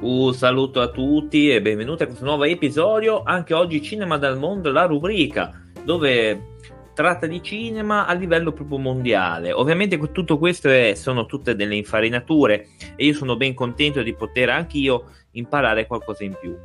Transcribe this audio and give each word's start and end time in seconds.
Un 0.00 0.32
saluto 0.32 0.80
a 0.80 0.90
tutti 0.90 1.50
e 1.50 1.60
benvenuti 1.60 2.04
a 2.04 2.06
questo 2.06 2.24
nuovo 2.24 2.44
episodio. 2.44 3.24
Anche 3.24 3.52
oggi 3.52 3.82
Cinema 3.82 4.16
dal 4.16 4.38
Mondo, 4.38 4.70
la 4.70 4.84
rubrica 4.84 5.60
dove 5.82 6.54
tratta 6.94 7.26
di 7.26 7.42
cinema 7.42 8.06
a 8.06 8.12
livello 8.12 8.52
proprio 8.52 8.78
mondiale. 8.78 9.50
Ovviamente 9.50 9.98
tutto 10.12 10.38
questo 10.38 10.68
è, 10.68 10.94
sono 10.94 11.26
tutte 11.26 11.56
delle 11.56 11.74
infarinature 11.74 12.68
e 12.94 13.06
io 13.06 13.12
sono 13.12 13.36
ben 13.36 13.54
contento 13.54 14.00
di 14.02 14.14
poter 14.14 14.50
anch'io 14.50 15.06
imparare 15.32 15.88
qualcosa 15.88 16.22
in 16.22 16.36
più. 16.40 16.56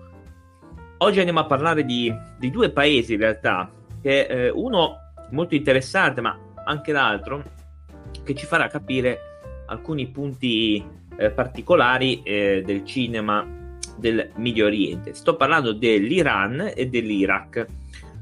Oggi 1.00 1.18
andiamo 1.18 1.40
a 1.40 1.46
parlare 1.46 1.86
di, 1.86 2.14
di 2.38 2.52
due 2.52 2.70
paesi 2.70 3.14
in 3.14 3.20
realtà, 3.20 3.68
che 4.00 4.28
eh, 4.28 4.50
uno 4.52 4.98
molto 5.32 5.56
interessante 5.56 6.22
ma 6.22 6.38
anche 6.66 6.92
l'altro 6.92 7.42
che 8.24 8.36
ci 8.36 8.46
farà 8.46 8.68
capire 8.68 9.18
alcuni 9.66 10.08
punti 10.10 11.02
eh, 11.18 11.30
particolari 11.32 12.22
eh, 12.24 12.64
del 12.66 12.86
cinema 12.86 13.46
del 13.98 14.32
Medio 14.36 14.66
Oriente. 14.66 15.14
Sto 15.14 15.36
parlando 15.36 15.74
dell'Iran 15.74 16.72
e 16.76 16.88
dell'Iraq. 16.88 17.66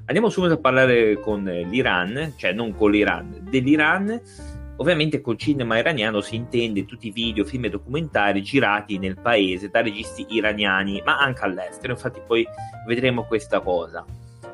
Andiamo 0.06 0.30
subito 0.30 0.54
a 0.56 0.58
parlare 0.58 1.20
con 1.20 1.44
l'Iran, 1.44 2.34
cioè 2.36 2.52
non 2.52 2.76
con 2.76 2.92
l'Iran, 2.92 3.48
dell'Iran. 3.50 4.22
Ovviamente 4.78 5.22
col 5.22 5.38
cinema 5.38 5.78
iraniano 5.78 6.22
si 6.22 6.36
intende 6.36 6.86
tutti 6.86 7.08
i 7.08 7.12
video, 7.12 7.46
film 7.46 7.66
e 7.66 7.70
documentari 7.70 8.42
girati 8.42 8.98
nel 8.98 9.20
paese 9.22 9.70
da 9.70 9.82
registi 9.82 10.26
iraniani, 10.30 11.02
ma 11.06 11.20
anche 11.20 11.44
all'estero. 11.44 11.94
Infatti 11.94 12.20
poi 12.26 12.46
vedremo 12.88 13.24
questa 13.24 13.60
cosa. 13.60 14.04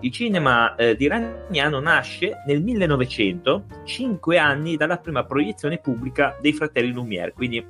Il 0.02 0.12
cinema 0.12 0.76
eh, 0.76 0.96
iraniano 0.99 1.80
nasce 1.80 2.44
nel 2.46 2.62
1900, 2.62 3.63
cinque 3.85 4.38
anni 4.38 4.76
dalla 4.77 4.98
prima 4.98 5.24
proiezione 5.24 5.80
pubblica 5.80 6.38
dei 6.40 6.54
fratelli 6.54 6.91
Lumière, 6.91 7.34
quindi 7.34 7.66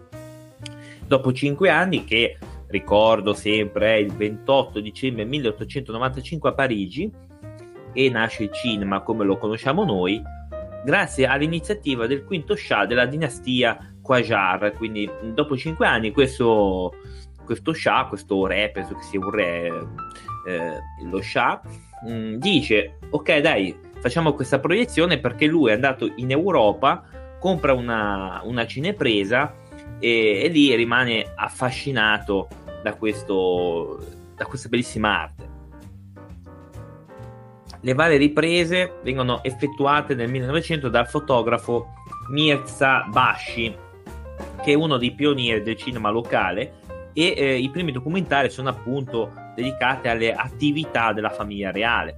dopo 1.07 1.31
cinque 1.31 1.69
anni 1.69 2.03
che 2.03 2.37
ricordo 2.67 3.33
sempre 3.33 3.95
è 3.95 3.97
il 3.97 4.11
28 4.11 4.79
dicembre 4.81 5.23
1895 5.25 6.49
a 6.49 6.53
Parigi 6.53 7.11
e 7.93 8.09
nasce 8.09 8.43
il 8.43 8.51
cinema 8.51 9.01
come 9.01 9.23
lo 9.23 9.37
conosciamo 9.37 9.85
noi 9.85 10.21
grazie 10.83 11.25
all'iniziativa 11.25 12.07
del 12.07 12.23
quinto 12.23 12.55
Shah 12.55 12.85
della 12.85 13.05
dinastia 13.05 13.93
Qajar. 14.01 14.73
Quindi 14.73 15.09
dopo 15.33 15.57
cinque 15.57 15.85
anni 15.85 16.11
questo, 16.11 16.93
questo 17.43 17.73
Shah, 17.73 18.05
questo 18.05 18.45
re, 18.45 18.69
penso 18.71 18.95
che 18.95 19.03
sia 19.03 19.19
un 19.19 19.31
re 19.31 19.67
eh, 20.47 20.79
lo 21.09 21.21
Shah 21.21 21.61
mh, 22.03 22.11
mm, 22.11 22.35
dice 22.35 22.99
ok 23.09 23.37
dai 23.39 23.75
facciamo 23.99 24.33
questa 24.33 24.59
proiezione 24.59 25.19
perché 25.19 25.45
lui 25.45 25.71
è 25.71 25.73
andato 25.73 26.11
in 26.15 26.31
Europa 26.31 27.03
compra 27.39 27.73
una, 27.73 28.41
una 28.43 28.65
cinepresa 28.65 29.53
e, 29.99 30.41
e 30.43 30.47
lì 30.47 30.73
rimane 30.75 31.33
affascinato 31.35 32.47
da, 32.83 32.93
questo, 32.95 33.99
da 34.35 34.45
questa 34.45 34.69
bellissima 34.69 35.21
arte. 35.21 35.55
Le 37.81 37.93
varie 37.93 38.17
riprese 38.17 38.99
vengono 39.03 39.43
effettuate 39.43 40.15
nel 40.15 40.29
1900 40.29 40.89
dal 40.89 41.07
fotografo 41.07 41.93
Mirza 42.29 43.05
Bashi, 43.09 43.75
che 44.63 44.71
è 44.71 44.75
uno 44.75 44.97
dei 44.97 45.13
pionieri 45.13 45.61
del 45.61 45.75
cinema 45.75 46.09
locale, 46.09 46.79
e 47.13 47.33
eh, 47.35 47.57
i 47.57 47.69
primi 47.69 47.91
documentari 47.91 48.49
sono 48.49 48.69
appunto 48.69 49.31
dedicati 49.55 50.07
alle 50.07 50.33
attività 50.33 51.13
della 51.13 51.29
famiglia 51.29 51.71
reale. 51.71 52.15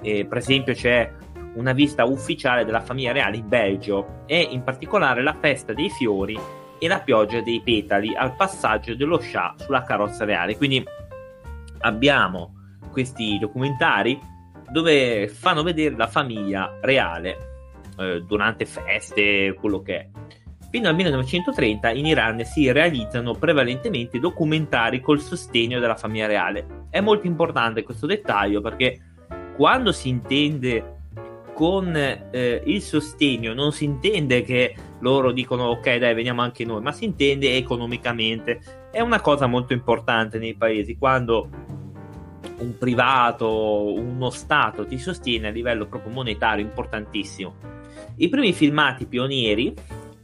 E, 0.00 0.26
per 0.26 0.38
esempio 0.38 0.74
c'è 0.74 1.10
una 1.54 1.72
vista 1.72 2.04
ufficiale 2.04 2.64
della 2.64 2.80
famiglia 2.80 3.12
reale 3.12 3.36
in 3.36 3.48
Belgio 3.48 4.22
e 4.26 4.40
in 4.40 4.62
particolare 4.62 5.22
la 5.22 5.34
festa 5.40 5.72
dei 5.72 5.90
fiori 5.90 6.38
e 6.78 6.88
la 6.88 7.00
pioggia 7.00 7.40
dei 7.40 7.60
petali 7.60 8.14
al 8.14 8.34
passaggio 8.34 8.94
dello 8.94 9.18
Shah 9.18 9.54
sulla 9.58 9.82
carrozza 9.82 10.24
reale. 10.24 10.56
Quindi 10.56 10.84
abbiamo 11.80 12.54
questi 12.90 13.38
documentari 13.38 14.18
dove 14.70 15.28
fanno 15.28 15.62
vedere 15.62 15.96
la 15.96 16.06
famiglia 16.06 16.78
reale 16.80 17.36
eh, 17.98 18.22
durante 18.22 18.66
feste, 18.66 19.54
quello 19.58 19.80
che 19.80 19.96
è. 19.96 20.08
Fino 20.70 20.88
al 20.88 20.94
1930 20.94 21.90
in 21.92 22.06
Iran 22.06 22.44
si 22.44 22.70
realizzano 22.70 23.34
prevalentemente 23.34 24.18
documentari 24.18 25.00
col 25.00 25.20
sostegno 25.20 25.80
della 25.80 25.96
famiglia 25.96 26.26
reale. 26.26 26.86
È 26.90 27.00
molto 27.00 27.26
importante 27.26 27.82
questo 27.82 28.06
dettaglio 28.06 28.60
perché 28.60 29.00
quando 29.56 29.92
si 29.92 30.10
intende 30.10 30.96
con 31.54 31.96
eh, 31.96 32.62
il 32.66 32.82
sostegno 32.82 33.54
non 33.54 33.72
si 33.72 33.84
intende 33.84 34.42
che 34.42 34.76
loro 35.00 35.32
dicono 35.32 35.64
ok 35.64 35.96
dai 35.96 36.14
veniamo 36.14 36.42
anche 36.42 36.64
noi, 36.64 36.80
ma 36.80 36.92
si 36.92 37.04
intende 37.04 37.56
economicamente. 37.56 38.60
È 38.90 39.00
una 39.00 39.20
cosa 39.20 39.46
molto 39.46 39.72
importante 39.72 40.38
nei 40.38 40.54
paesi 40.54 40.96
quando 40.96 41.48
un 42.58 42.76
privato, 42.78 43.94
uno 43.94 44.30
Stato 44.30 44.86
ti 44.86 44.98
sostiene 44.98 45.48
a 45.48 45.52
livello 45.52 45.86
proprio 45.86 46.12
monetario 46.12 46.64
importantissimo. 46.64 47.54
I 48.16 48.28
primi 48.28 48.52
filmati 48.52 49.06
pionieri 49.06 49.74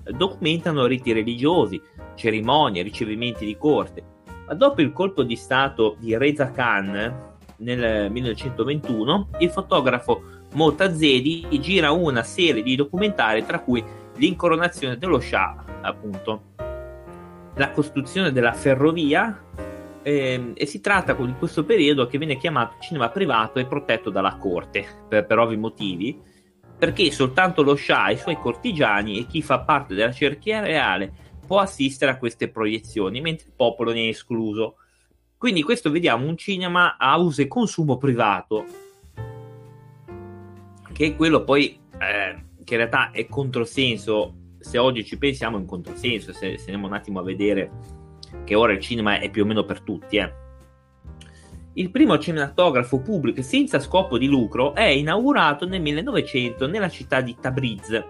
documentano 0.04 0.86
riti 0.86 1.12
religiosi, 1.12 1.80
cerimonie, 2.14 2.82
ricevimenti 2.82 3.44
di 3.44 3.56
corte, 3.56 4.04
ma 4.46 4.54
dopo 4.54 4.80
il 4.80 4.92
colpo 4.92 5.22
di 5.22 5.36
Stato 5.36 5.96
di 5.98 6.16
Reza 6.16 6.50
Khan 6.50 7.32
nel 7.58 8.10
1921, 8.10 9.28
il 9.38 9.50
fotografo 9.50 10.22
Motazedi 10.54 11.46
gira 11.60 11.90
una 11.90 12.22
serie 12.22 12.62
di 12.62 12.76
documentari 12.76 13.44
tra 13.44 13.60
cui 13.60 13.82
l'incoronazione 14.16 14.96
dello 14.96 15.20
Shah, 15.20 15.64
appunto, 15.82 16.52
la 17.54 17.70
costruzione 17.70 18.32
della 18.32 18.52
ferrovia 18.52 19.42
eh, 20.02 20.52
e 20.54 20.66
si 20.66 20.80
tratta 20.80 21.14
di 21.14 21.34
questo 21.38 21.64
periodo 21.64 22.06
che 22.06 22.18
viene 22.18 22.36
chiamato 22.36 22.76
cinema 22.80 23.08
privato 23.08 23.58
e 23.58 23.66
protetto 23.66 24.10
dalla 24.10 24.36
corte, 24.36 24.86
per, 25.08 25.26
per 25.26 25.38
ovvi 25.38 25.56
motivi, 25.56 26.20
perché 26.76 27.10
soltanto 27.10 27.62
lo 27.62 27.76
Shah, 27.76 28.10
i 28.10 28.18
suoi 28.18 28.36
cortigiani 28.36 29.18
e 29.18 29.26
chi 29.26 29.42
fa 29.42 29.60
parte 29.60 29.94
della 29.94 30.12
cerchia 30.12 30.60
reale 30.60 31.12
può 31.46 31.58
assistere 31.60 32.10
a 32.10 32.18
queste 32.18 32.48
proiezioni, 32.48 33.20
mentre 33.20 33.46
il 33.48 33.54
popolo 33.54 33.92
ne 33.92 34.06
è 34.06 34.08
escluso. 34.08 34.76
Quindi 35.36 35.62
questo 35.62 35.90
vediamo 35.90 36.26
un 36.26 36.36
cinema 36.36 36.96
a 36.96 37.16
uso 37.18 37.42
e 37.42 37.48
consumo 37.48 37.96
privato, 37.96 38.64
che 40.92 41.06
è 41.06 41.16
quello 41.16 41.44
poi 41.44 41.78
eh, 41.98 42.44
che 42.64 42.74
in 42.74 42.80
realtà 42.80 43.10
è 43.10 43.26
controsenso. 43.26 44.34
Se 44.58 44.78
oggi 44.78 45.04
ci 45.04 45.18
pensiamo, 45.18 45.56
è 45.56 45.60
un 45.60 45.66
controsenso. 45.66 46.32
Se, 46.32 46.56
se 46.56 46.64
andiamo 46.64 46.86
un 46.86 46.94
attimo 46.94 47.20
a 47.20 47.22
vedere 47.22 47.70
che 48.44 48.54
ora 48.54 48.72
il 48.72 48.80
cinema 48.80 49.18
è 49.18 49.30
più 49.30 49.42
o 49.42 49.46
meno 49.46 49.64
per 49.64 49.80
tutti. 49.80 50.16
Eh. 50.16 50.32
Il 51.74 51.90
primo 51.90 52.18
cinematografo 52.18 53.00
pubblico 53.00 53.42
senza 53.42 53.78
scopo 53.78 54.16
di 54.16 54.26
lucro 54.26 54.74
è 54.74 54.84
inaugurato 54.84 55.66
nel 55.66 55.80
1900 55.80 56.66
nella 56.68 56.88
città 56.88 57.20
di 57.20 57.36
Tabriz 57.40 58.02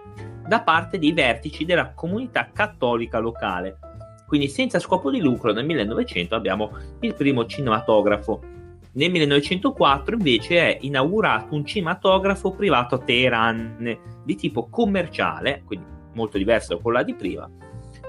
da 0.47 0.61
parte 0.61 0.99
dei 0.99 1.13
vertici 1.13 1.65
della 1.65 1.93
comunità 1.95 2.51
cattolica 2.53 3.19
locale. 3.19 3.79
Quindi 4.27 4.49
senza 4.49 4.79
scopo 4.79 5.11
di 5.11 5.21
lucro 5.21 5.53
nel 5.53 5.65
1900 5.65 6.35
abbiamo 6.35 6.77
il 7.01 7.15
primo 7.15 7.47
cinematografo 7.47 8.54
nel 8.95 9.11
1904 9.11 10.17
invece 10.17 10.59
è 10.59 10.79
inaugurato 10.83 11.55
un 11.55 11.65
cinematografo 11.65 12.53
privato 12.53 12.95
a 12.95 12.99
Teheran 12.99 13.99
di 14.25 14.37
tipo 14.37 14.69
commerciale, 14.69 15.63
quindi 15.65 15.87
molto 16.13 16.39
diverso 16.39 16.75
da 16.75 16.81
quello 16.81 17.03
di 17.03 17.15
prima, 17.15 17.51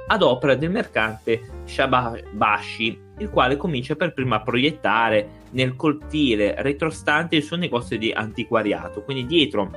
ad 0.07 0.21
opera 0.21 0.53
del 0.53 0.69
mercante 0.69 1.63
Shabashi, 1.65 3.01
il 3.17 3.29
quale 3.29 3.57
comincia 3.57 3.95
per 3.95 4.13
prima 4.13 4.35
a 4.35 4.41
proiettare 4.41 5.43
nel 5.51 5.75
cortile 5.75 6.55
retrostante 6.59 7.35
il 7.35 7.43
suo 7.43 7.57
negozio 7.57 7.97
di 7.97 8.11
antiquariato. 8.11 9.01
Quindi 9.01 9.25
dietro 9.25 9.71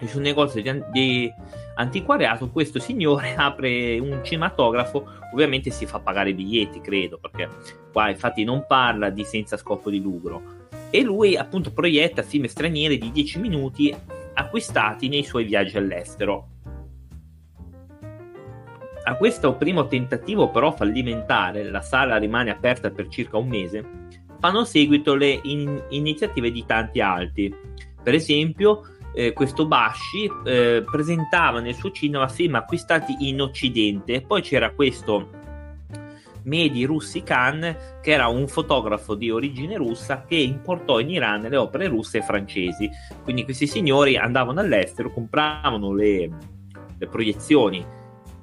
il 0.00 0.08
suo 0.08 0.20
negozio 0.20 0.60
di, 0.60 0.82
di 0.90 1.32
antiquariato 1.74 2.50
questo 2.50 2.78
signore 2.78 3.34
apre 3.36 3.98
un 3.98 4.20
cinematografo, 4.22 5.06
ovviamente 5.32 5.70
si 5.70 5.86
fa 5.86 6.00
pagare 6.00 6.30
i 6.30 6.34
biglietti, 6.34 6.80
credo, 6.80 7.18
perché 7.18 7.48
qua 7.92 8.10
infatti 8.10 8.44
non 8.44 8.64
parla 8.66 9.10
di 9.10 9.24
senza 9.24 9.56
scopo 9.56 9.90
di 9.90 10.00
lucro. 10.00 10.60
E 10.90 11.02
lui 11.02 11.36
appunto 11.36 11.72
proietta 11.72 12.22
film 12.22 12.44
stranieri 12.46 12.98
di 12.98 13.10
10 13.10 13.38
minuti 13.38 13.94
acquistati 14.34 15.08
nei 15.08 15.24
suoi 15.24 15.44
viaggi 15.44 15.76
all'estero. 15.76 16.48
A 19.04 19.16
questo 19.16 19.56
primo 19.56 19.88
tentativo 19.88 20.50
però 20.50 20.70
fallimentare, 20.70 21.68
la 21.68 21.80
sala 21.80 22.18
rimane 22.18 22.50
aperta 22.50 22.90
per 22.90 23.08
circa 23.08 23.36
un 23.36 23.48
mese, 23.48 23.84
fanno 24.38 24.64
seguito 24.64 25.14
le 25.14 25.40
in- 25.42 25.82
iniziative 25.88 26.52
di 26.52 26.64
tanti 26.64 27.00
altri. 27.00 27.52
Per 28.02 28.14
esempio, 28.14 28.82
eh, 29.14 29.32
questo 29.32 29.66
Bashi 29.66 30.30
eh, 30.44 30.84
presentava 30.90 31.60
nel 31.60 31.74
suo 31.74 31.90
cinema 31.90 32.28
film 32.28 32.54
acquistati 32.54 33.28
in 33.28 33.40
Occidente. 33.40 34.22
Poi 34.22 34.42
c'era 34.42 34.70
questo 34.70 35.40
Medi 36.44 36.84
Russi 36.84 37.22
Khan, 37.22 37.76
che 38.00 38.10
era 38.10 38.26
un 38.26 38.48
fotografo 38.48 39.14
di 39.14 39.30
origine 39.30 39.76
russa 39.76 40.24
che 40.26 40.36
importò 40.36 40.98
in 40.98 41.10
Iran 41.10 41.42
le 41.42 41.56
opere 41.56 41.88
russe 41.88 42.18
e 42.18 42.22
francesi. 42.22 42.90
Quindi 43.22 43.44
questi 43.44 43.66
signori 43.66 44.16
andavano 44.16 44.60
all'estero, 44.60 45.12
compravano 45.12 45.92
le, 45.92 46.30
le 46.98 47.06
proiezioni 47.06 48.00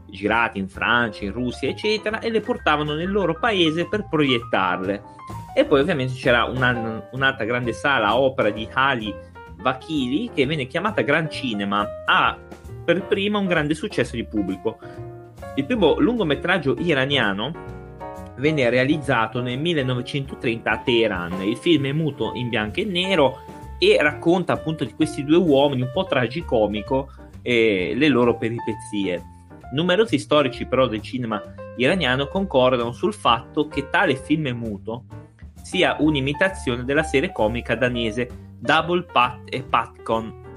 girate 0.09 0.57
in 0.57 0.67
Francia, 0.67 1.23
in 1.23 1.33
Russia, 1.33 1.69
eccetera, 1.69 2.19
e 2.19 2.29
le 2.29 2.41
portavano 2.41 2.93
nel 2.93 3.11
loro 3.11 3.37
paese 3.39 3.87
per 3.87 4.07
proiettarle. 4.09 5.03
E 5.55 5.65
poi 5.65 5.81
ovviamente 5.81 6.13
c'era 6.13 6.45
una, 6.45 7.07
un'altra 7.11 7.45
grande 7.45 7.73
sala 7.73 8.17
opera 8.17 8.49
di 8.49 8.67
Ali 8.73 9.13
Vakili 9.61 10.31
che 10.33 10.45
venne 10.45 10.67
chiamata 10.67 11.01
Gran 11.01 11.29
Cinema. 11.29 11.87
Ha 12.05 12.37
per 12.83 13.05
prima 13.05 13.37
un 13.37 13.45
grande 13.45 13.73
successo 13.73 14.15
di 14.15 14.25
pubblico. 14.25 14.79
Il 15.55 15.65
primo 15.65 15.99
lungometraggio 15.99 16.75
iraniano 16.79 17.51
venne 18.37 18.69
realizzato 18.69 19.41
nel 19.41 19.59
1930 19.59 20.71
a 20.71 20.77
Teheran. 20.77 21.41
Il 21.43 21.57
film 21.57 21.85
è 21.85 21.91
muto 21.91 22.31
in 22.33 22.49
bianco 22.49 22.79
e 22.79 22.85
nero 22.85 23.39
e 23.77 23.97
racconta 24.01 24.53
appunto 24.53 24.83
di 24.83 24.93
questi 24.93 25.23
due 25.23 25.37
uomini 25.37 25.81
un 25.81 25.91
po' 25.93 26.05
tragicomico 26.05 27.11
e 27.41 27.93
le 27.95 28.07
loro 28.07 28.37
peripezie. 28.37 29.23
Numerosi 29.73 30.17
storici 30.17 30.65
però 30.65 30.87
del 30.87 31.01
cinema 31.01 31.41
iraniano 31.77 32.27
concordano 32.27 32.91
sul 32.91 33.13
fatto 33.13 33.67
che 33.67 33.89
tale 33.89 34.15
film 34.15 34.47
muto 34.49 35.03
sia 35.61 35.97
un'imitazione 35.99 36.83
della 36.83 37.03
serie 37.03 37.31
comica 37.31 37.75
danese 37.75 38.47
Double 38.59 39.03
Pat 39.03 39.39
e 39.45 39.63
Patcon. 39.63 40.47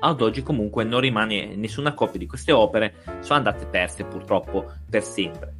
Ad 0.00 0.20
oggi 0.20 0.42
comunque 0.42 0.84
non 0.84 1.00
rimane 1.00 1.56
nessuna 1.56 1.94
copia 1.94 2.18
di 2.18 2.26
queste 2.26 2.52
opere, 2.52 2.94
sono 3.20 3.38
andate 3.38 3.66
perse 3.66 4.04
purtroppo 4.04 4.72
per 4.88 5.02
sempre. 5.02 5.56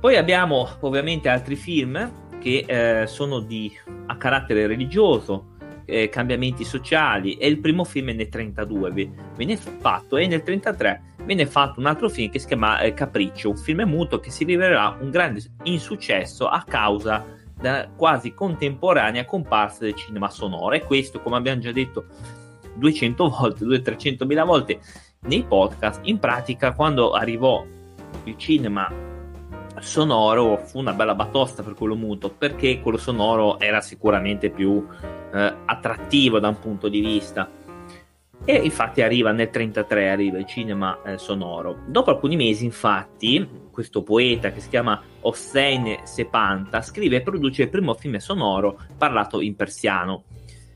Poi 0.00 0.16
abbiamo 0.16 0.68
ovviamente 0.80 1.28
altri 1.28 1.56
film 1.56 2.38
che 2.38 2.64
eh, 2.66 3.06
sono 3.06 3.40
di, 3.40 3.72
a 4.06 4.16
carattere 4.16 4.66
religioso, 4.66 5.54
eh, 5.84 6.08
cambiamenti 6.08 6.64
sociali 6.64 7.36
e 7.36 7.48
il 7.48 7.58
primo 7.58 7.84
film 7.84 8.08
nel 8.08 8.28
32 8.28 8.92
viene 9.36 9.56
fatto 9.56 10.16
e 10.16 10.26
nel 10.26 10.42
33 10.42 11.14
viene 11.24 11.46
fatto 11.46 11.80
un 11.80 11.86
altro 11.86 12.08
film 12.08 12.30
che 12.30 12.38
si 12.38 12.46
chiama 12.46 12.80
eh, 12.80 12.94
Capriccio, 12.94 13.50
un 13.50 13.56
film 13.56 13.82
muto 13.82 14.20
che 14.20 14.30
si 14.30 14.44
rivelerà 14.44 14.96
un 15.00 15.10
grande 15.10 15.42
insuccesso 15.64 16.48
a 16.48 16.64
causa 16.66 17.24
della 17.58 17.88
quasi 17.94 18.34
contemporanea 18.34 19.24
comparsa 19.24 19.84
del 19.84 19.94
cinema 19.94 20.28
sonoro. 20.28 20.74
E 20.74 20.84
questo 20.84 21.20
come 21.20 21.36
abbiamo 21.36 21.60
già 21.60 21.72
detto 21.72 22.06
200 22.74 23.28
volte, 23.28 23.64
200-300 23.64 24.26
mila 24.26 24.44
volte 24.44 24.80
nei 25.20 25.44
podcast, 25.44 26.00
in 26.04 26.18
pratica 26.18 26.72
quando 26.72 27.12
arrivò 27.12 27.64
il 28.24 28.36
cinema 28.36 28.90
sonoro 29.80 30.56
fu 30.56 30.78
una 30.78 30.92
bella 30.94 31.14
batosta 31.14 31.62
per 31.62 31.74
quello 31.74 31.96
muto 31.96 32.30
perché 32.30 32.80
quello 32.80 32.96
sonoro 32.96 33.58
era 33.58 33.80
sicuramente 33.80 34.50
più 34.50 34.86
eh, 35.32 35.54
attrattivo 35.66 36.38
da 36.38 36.48
un 36.48 36.58
punto 36.58 36.88
di 36.88 37.00
vista 37.00 37.48
e 38.46 38.54
infatti 38.54 39.02
arriva 39.02 39.32
nel 39.32 39.50
1933 39.52 40.08
arriva 40.08 40.38
il 40.38 40.46
cinema 40.46 41.02
eh, 41.02 41.18
sonoro. 41.18 41.80
Dopo 41.88 42.10
alcuni 42.10 42.36
mesi 42.36 42.64
infatti 42.64 43.64
questo 43.72 44.02
poeta 44.02 44.52
che 44.52 44.60
si 44.60 44.68
chiama 44.68 45.02
Hossein 45.20 45.98
Sepanta 46.04 46.80
scrive 46.80 47.16
e 47.16 47.22
produce 47.22 47.64
il 47.64 47.68
primo 47.68 47.92
film 47.94 48.16
sonoro 48.18 48.80
parlato 48.96 49.40
in 49.40 49.56
persiano 49.56 50.24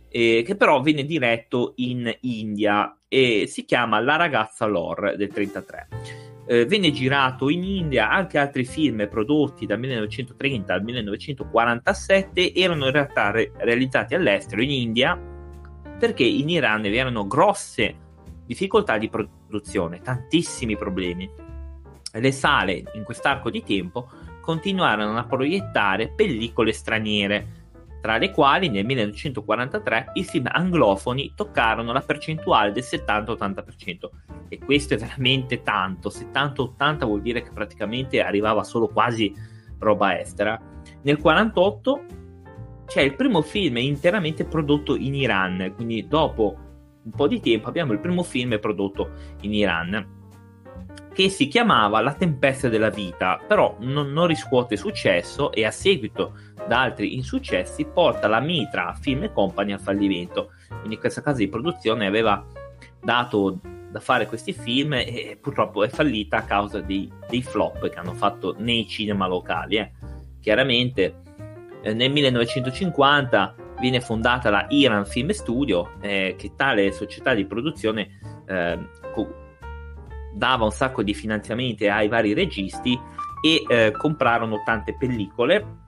eh, 0.08 0.42
che 0.44 0.56
però 0.56 0.82
viene 0.82 1.04
diretto 1.04 1.74
in 1.76 2.12
India 2.22 2.98
e 3.08 3.46
si 3.46 3.64
chiama 3.64 4.00
La 4.00 4.16
ragazza 4.16 4.66
Lore 4.66 5.16
del 5.16 5.30
1933 5.32 6.30
eh, 6.46 6.66
venne 6.66 6.90
girato 6.90 7.48
in 7.48 7.62
India, 7.62 8.10
anche 8.10 8.36
altri 8.36 8.64
film 8.64 9.06
prodotti 9.08 9.66
dal 9.66 9.78
1930 9.78 10.74
al 10.74 10.82
1947 10.82 12.52
erano 12.52 12.86
in 12.86 12.92
realtà 12.92 13.30
re- 13.30 13.52
realizzati 13.58 14.16
all'estero 14.16 14.60
in 14.60 14.70
India 14.70 15.16
perché 16.00 16.24
in 16.24 16.48
Iran 16.48 16.80
vi 16.80 16.96
erano 16.96 17.26
grosse 17.26 17.94
difficoltà 18.46 18.96
di 18.96 19.10
produzione, 19.10 20.00
tantissimi 20.00 20.74
problemi. 20.74 21.30
Le 22.12 22.32
sale 22.32 22.82
in 22.94 23.04
quest'arco 23.04 23.50
di 23.50 23.62
tempo 23.62 24.08
continuarono 24.40 25.18
a 25.18 25.26
proiettare 25.26 26.12
pellicole 26.16 26.72
straniere 26.72 27.58
tra 28.00 28.16
le 28.16 28.30
quali 28.30 28.70
nel 28.70 28.86
1943 28.86 30.12
i 30.14 30.24
film 30.24 30.48
anglofoni 30.50 31.34
toccarono 31.36 31.92
la 31.92 32.00
percentuale 32.00 32.72
del 32.72 32.82
70-80%. 32.82 34.08
E 34.48 34.58
questo 34.58 34.94
è 34.94 34.96
veramente 34.96 35.62
tanto, 35.62 36.08
70-80 36.08 37.04
vuol 37.04 37.20
dire 37.20 37.42
che 37.42 37.50
praticamente 37.52 38.22
arrivava 38.22 38.64
solo 38.64 38.88
quasi 38.88 39.32
roba 39.78 40.18
estera. 40.18 40.58
Nel 41.02 41.18
1948 41.18 42.19
c'è 42.90 43.02
il 43.02 43.14
primo 43.14 43.40
film 43.40 43.76
interamente 43.76 44.44
prodotto 44.44 44.96
in 44.96 45.14
Iran, 45.14 45.74
quindi 45.76 46.08
dopo 46.08 46.58
un 47.04 47.12
po' 47.12 47.28
di 47.28 47.38
tempo 47.38 47.68
abbiamo 47.68 47.92
il 47.92 48.00
primo 48.00 48.24
film 48.24 48.58
prodotto 48.58 49.12
in 49.42 49.54
Iran 49.54 50.18
che 51.12 51.28
si 51.28 51.46
chiamava 51.46 52.00
La 52.00 52.14
tempesta 52.14 52.68
della 52.68 52.90
vita, 52.90 53.40
però 53.46 53.76
non, 53.78 54.10
non 54.10 54.26
riscuote 54.26 54.76
successo 54.76 55.52
e 55.52 55.64
a 55.64 55.70
seguito 55.70 56.34
da 56.66 56.80
altri 56.80 57.14
insuccessi 57.14 57.84
porta 57.84 58.26
la 58.26 58.40
Mitra 58.40 58.96
Film 59.00 59.32
Company 59.32 59.70
al 59.70 59.80
fallimento. 59.80 60.50
Quindi 60.68 60.98
questa 60.98 61.22
casa 61.22 61.38
di 61.38 61.48
produzione 61.48 62.08
aveva 62.08 62.44
dato 63.00 63.60
da 63.88 64.00
fare 64.00 64.26
questi 64.26 64.52
film 64.52 64.94
e 64.94 65.38
purtroppo 65.40 65.84
è 65.84 65.88
fallita 65.88 66.38
a 66.38 66.42
causa 66.42 66.80
dei, 66.80 67.08
dei 67.28 67.42
flop 67.42 67.88
che 67.88 67.98
hanno 67.98 68.14
fatto 68.14 68.56
nei 68.58 68.88
cinema 68.88 69.28
locali. 69.28 69.76
Eh. 69.76 69.92
Chiaramente 70.40 71.28
eh, 71.82 71.94
nel 71.94 72.10
1950 72.10 73.54
viene 73.80 74.00
fondata 74.00 74.50
la 74.50 74.66
Iran 74.68 75.06
Film 75.06 75.30
Studio, 75.30 75.92
eh, 76.00 76.34
che 76.36 76.52
tale 76.54 76.92
società 76.92 77.34
di 77.34 77.46
produzione 77.46 78.18
eh, 78.46 78.78
dava 80.34 80.64
un 80.64 80.70
sacco 80.70 81.02
di 81.02 81.14
finanziamenti 81.14 81.88
ai 81.88 82.08
vari 82.08 82.34
registi 82.34 82.98
e 83.42 83.64
eh, 83.66 83.92
comprarono 83.92 84.62
tante 84.64 84.94
pellicole 84.96 85.78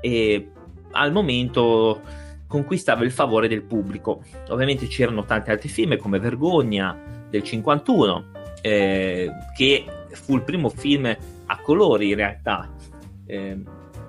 e 0.00 0.50
al 0.92 1.12
momento 1.12 2.00
conquistava 2.46 3.04
il 3.04 3.10
favore 3.10 3.48
del 3.48 3.62
pubblico. 3.62 4.22
Ovviamente 4.48 4.86
c'erano 4.86 5.24
tanti 5.24 5.50
altri 5.50 5.68
film 5.68 5.96
come 5.96 6.18
Vergogna 6.18 7.26
del 7.28 7.42
51 7.42 8.30
eh, 8.62 9.30
che 9.56 9.84
fu 10.10 10.36
il 10.36 10.42
primo 10.42 10.68
film 10.68 11.14
a 11.46 11.60
colori 11.60 12.10
in 12.10 12.16
realtà 12.16 12.72
eh, 13.26 13.60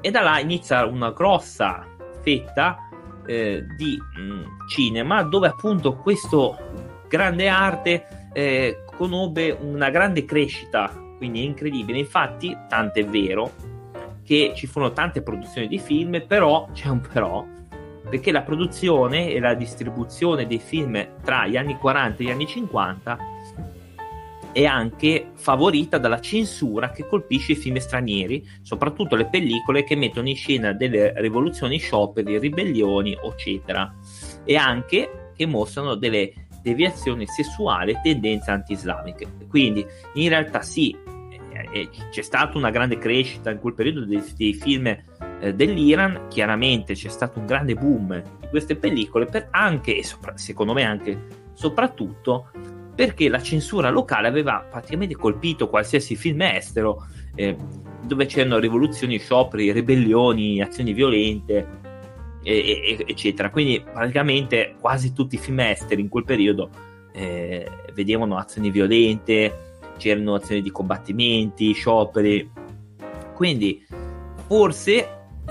e 0.06 0.12
da 0.12 0.22
là 0.22 0.40
inizia 0.40 0.86
una 0.86 1.10
grossa 1.10 1.84
fetta 2.22 2.78
eh, 3.26 3.66
di 3.76 3.98
mh, 3.98 4.22
mm, 4.22 4.44
cinema 4.70 5.24
dove 5.24 5.48
appunto 5.48 5.96
questo 5.96 6.56
grande 7.08 7.48
arte 7.48 8.30
eh, 8.32 8.84
conobbe 8.96 9.50
una 9.50 9.90
grande 9.90 10.24
crescita, 10.24 10.94
quindi 11.18 11.42
è 11.42 11.46
incredibile. 11.46 11.98
Infatti, 11.98 12.56
tanto 12.70 13.00
è 13.00 13.06
vero 13.06 13.52
che 14.24 14.54
ci 14.56 14.68
furono 14.68 14.94
tante 14.94 15.24
produzioni 15.24 15.68
di 15.68 15.80
film, 15.80 16.24
però 16.28 16.70
c'è 16.72 16.88
un 16.88 17.02
però, 17.02 17.44
perché 18.08 18.32
la 18.32 18.44
produzione 18.44 19.32
e 19.32 19.40
la 19.40 19.56
distribuzione 19.56 20.46
dei 20.46 20.60
film 20.60 21.04
tra 21.24 21.48
gli 21.48 21.58
anni 21.58 21.78
40 21.78 22.22
e 22.22 22.26
gli 22.26 22.30
anni 22.30 22.46
50 22.46 23.18
è 24.56 24.64
anche 24.64 25.32
favorita 25.34 25.98
dalla 25.98 26.22
censura 26.22 26.92
che 26.92 27.06
colpisce 27.06 27.52
i 27.52 27.56
film 27.58 27.76
stranieri, 27.76 28.48
soprattutto 28.62 29.18
le 29.18 29.26
pellicole 29.26 29.84
che 29.84 29.98
mettono 29.98 30.30
in 30.30 30.38
scena 30.38 30.72
delle 30.72 31.12
rivoluzioni, 31.18 31.78
scioperi, 31.78 32.40
ribellioni, 32.40 33.18
eccetera, 33.22 33.94
e 34.46 34.56
anche 34.56 35.32
che 35.36 35.46
mostrano 35.46 35.96
delle 35.96 36.32
deviazione 36.62 37.26
sessuale 37.28 37.92
e 37.92 38.00
tendenze 38.02 38.50
anti-islamiche. 38.50 39.28
Quindi 39.50 39.86
in 40.14 40.30
realtà 40.30 40.62
sì, 40.62 40.96
eh, 41.52 41.70
eh, 41.74 41.90
c'è 42.10 42.22
stata 42.22 42.58
una 42.58 42.70
grande 42.70 42.98
crescita 42.98 43.52
in 43.52 43.60
quel 43.60 43.74
periodo 43.74 44.06
dei, 44.06 44.24
dei 44.38 44.54
film 44.54 44.88
eh, 44.88 45.54
dell'Iran, 45.54 46.28
chiaramente 46.30 46.94
c'è 46.94 47.10
stato 47.10 47.40
un 47.40 47.46
grande 47.46 47.74
boom 47.74 48.24
di 48.40 48.48
queste 48.48 48.78
pellicole, 48.78 49.26
per 49.26 49.50
anche, 49.52 49.98
e 49.98 50.04
sopra, 50.06 50.38
secondo 50.38 50.72
me 50.72 50.84
anche 50.84 51.44
soprattutto, 51.56 52.52
perché 52.96 53.28
la 53.28 53.42
censura 53.42 53.90
locale 53.90 54.28
aveva 54.28 54.66
praticamente 54.70 55.16
colpito 55.16 55.70
qualsiasi 55.70 56.16
film 56.16 56.42
estero 56.42 57.06
eh, 57.36 57.56
dove 58.02 58.26
c'erano 58.26 58.58
rivoluzioni, 58.58 59.20
scioperi, 59.20 59.72
ribellioni, 59.72 60.62
azioni 60.62 60.94
violente 60.94 61.68
e, 62.42 63.04
eccetera. 63.06 63.50
Quindi 63.50 63.82
praticamente 63.82 64.76
quasi 64.80 65.12
tutti 65.12 65.36
i 65.36 65.40
film 65.40 65.60
esteri 65.60 66.02
in 66.02 66.10
quel 66.10 66.24
periodo 66.24 66.70
eh, 67.12 67.68
vedevano 67.94 68.38
azioni 68.38 68.70
violente, 68.70 69.80
c'erano 69.98 70.36
azioni 70.36 70.62
di 70.62 70.72
combattimenti, 70.72 71.74
scioperi. 71.74 72.50
Quindi 73.34 73.86
forse, 74.48 75.08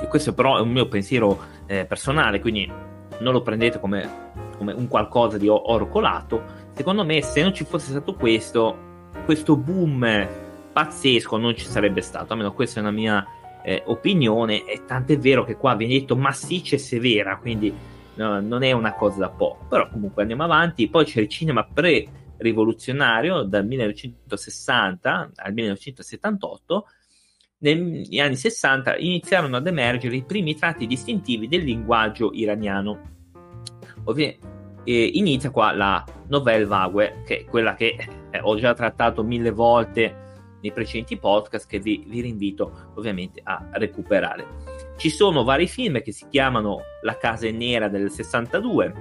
questo 0.09 0.33
però 0.33 0.57
è 0.57 0.61
un 0.61 0.71
mio 0.71 0.87
pensiero 0.89 1.39
eh, 1.67 1.85
personale, 1.85 2.41
quindi 2.41 2.71
non 3.19 3.33
lo 3.33 3.43
prendete 3.43 3.81
come, 3.81 4.09
come 4.57 4.73
un 4.73 4.89
qualcosa 4.89 5.37
di 5.37 5.49
oro 5.49 5.89
colato. 5.89 6.63
Secondo 6.75 7.05
me, 7.05 7.23
se 7.23 7.41
non 7.41 7.55
ci 7.55 7.65
fosse 7.65 7.91
stato 7.91 8.15
questo, 8.15 8.77
questo 9.25 9.57
boom 9.57 10.29
pazzesco 10.73 11.37
non 11.37 11.57
ci 11.57 11.67
sarebbe 11.67 12.01
stato. 12.01 12.33
Almeno 12.33 12.53
questa 12.53 12.81
è 12.81 12.83
una 12.83 12.91
mia 12.91 13.25
eh, 13.65 13.83
opinione, 13.87 14.67
e 14.67 14.85
tant'è 14.85 15.17
vero 15.17 15.45
che 15.45 15.57
qua 15.57 15.77
viene 15.77 16.01
detto 16.01 16.17
massiccia 16.17 16.75
e 16.75 16.79
severa, 16.79 17.39
quindi 17.39 17.73
no, 18.15 18.41
non 18.41 18.63
è 18.65 18.73
una 18.73 18.95
cosa 18.95 19.21
da 19.21 19.31
poco, 19.31 19.65
però 19.69 19.89
comunque 19.89 20.23
andiamo 20.23 20.43
avanti, 20.43 20.89
poi 20.89 21.05
c'è 21.05 21.21
il 21.21 21.29
cinema 21.29 21.65
pre 21.65 22.07
rivoluzionario 22.39 23.43
dal 23.43 23.65
1960 23.65 25.31
al 25.37 25.53
1978 25.53 26.87
negli 27.59 28.19
anni 28.19 28.37
60 28.37 28.97
iniziarono 28.99 29.57
ad 29.57 29.67
emergere 29.67 30.17
i 30.17 30.25
primi 30.25 30.57
tratti 30.57 30.87
distintivi 30.87 31.49
del 31.49 31.63
linguaggio 31.63 32.33
iraniano. 32.35 33.13
Ovvi- 34.05 34.37
eh, 34.85 35.11
inizia 35.15 35.51
qua 35.51 35.73
la 35.73 36.05
Nouvelle 36.29 36.67
Vague, 36.67 37.23
che 37.27 37.41
è 37.41 37.45
quella 37.45 37.75
che 37.75 37.97
eh, 38.31 38.41
ho 38.41 38.57
già 38.57 38.75
trattato 38.75 39.23
mille 39.23 39.51
volte 39.51 40.23
nei 40.61 40.73
precedenti 40.73 41.19
podcast, 41.19 41.69
che 41.69 41.79
vi, 41.79 42.05
vi 42.07 42.21
rinvito 42.21 42.91
ovviamente 42.95 43.41
a 43.43 43.69
recuperare. 43.73 44.63
Ci 44.97 45.11
sono 45.11 45.45
vari 45.45 45.67
film 45.67 46.01
che 46.03 46.13
si 46.13 46.27
chiamano 46.29 46.81
La 47.03 47.17
casa 47.17 47.51
nera 47.51 47.89
del 47.89 48.11
62, 48.11 48.95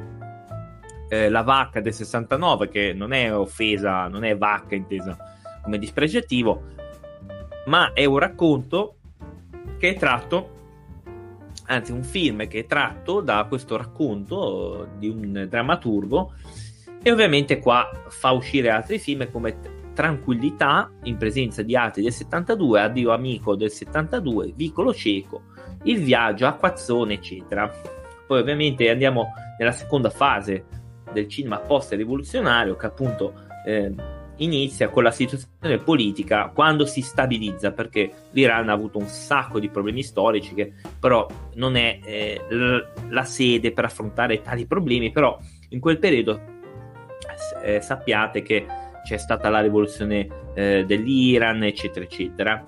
eh, 1.09 1.29
La 1.29 1.41
vacca 1.41 1.79
del 1.79 1.93
69, 1.93 2.69
che 2.69 2.93
non 2.93 3.13
è 3.13 3.33
offesa, 3.33 4.07
non 4.07 4.23
è 4.23 4.37
vacca 4.37 4.75
intesa 4.75 5.17
come 5.61 5.77
dispregiativo, 5.77 6.63
ma 7.67 7.93
è 7.93 8.03
un 8.03 8.17
racconto 8.17 8.95
che 9.77 9.91
è 9.91 9.95
tratto, 9.95 10.62
anzi 11.73 11.91
un 11.91 12.03
film 12.03 12.47
che 12.47 12.59
è 12.59 12.65
tratto 12.65 13.21
da 13.21 13.45
questo 13.47 13.77
racconto 13.77 14.89
di 14.97 15.09
un 15.09 15.47
drammaturgo 15.49 16.33
e 17.01 17.11
ovviamente 17.11 17.59
qua 17.59 17.89
fa 18.07 18.31
uscire 18.31 18.69
altri 18.69 18.97
film 18.97 19.29
come 19.29 19.81
Tranquillità 19.93 20.91
in 21.03 21.17
presenza 21.17 21.61
di 21.61 21.75
altri 21.75 22.01
del 22.01 22.11
72, 22.11 22.81
Addio 22.81 23.11
amico 23.11 23.55
del 23.55 23.69
72, 23.69 24.53
Vicolo 24.55 24.91
cieco, 24.91 25.43
Il 25.83 25.99
viaggio, 25.99 26.47
Acquazzone 26.47 27.13
eccetera. 27.13 27.71
Poi 28.25 28.39
ovviamente 28.39 28.89
andiamo 28.89 29.33
nella 29.59 29.71
seconda 29.71 30.09
fase 30.09 30.65
del 31.11 31.27
cinema 31.27 31.59
post-rivoluzionario 31.59 32.75
che 32.75 32.85
appunto 32.87 33.33
eh, 33.67 33.93
inizia 34.37 34.89
con 34.89 35.03
la 35.03 35.11
situazione 35.11 35.77
politica 35.77 36.51
quando 36.53 36.85
si 36.85 37.01
stabilizza, 37.01 37.71
perché 37.71 38.11
l'Iran 38.31 38.69
ha 38.69 38.73
avuto 38.73 38.97
un 38.97 39.07
sacco 39.07 39.59
di 39.59 39.69
problemi 39.69 40.03
storici 40.03 40.53
che 40.53 40.73
però 40.99 41.27
non 41.55 41.75
è 41.75 41.99
eh, 42.03 42.41
la 43.09 43.23
sede 43.23 43.71
per 43.71 43.85
affrontare 43.85 44.41
tali 44.41 44.65
problemi, 44.65 45.11
però 45.11 45.37
in 45.69 45.79
quel 45.79 45.99
periodo 45.99 46.39
eh, 47.63 47.81
sappiate 47.81 48.41
che 48.41 48.65
c'è 49.03 49.17
stata 49.17 49.49
la 49.49 49.59
rivoluzione 49.59 50.27
eh, 50.53 50.83
dell'Iran, 50.85 51.63
eccetera, 51.63 52.05
eccetera. 52.05 52.63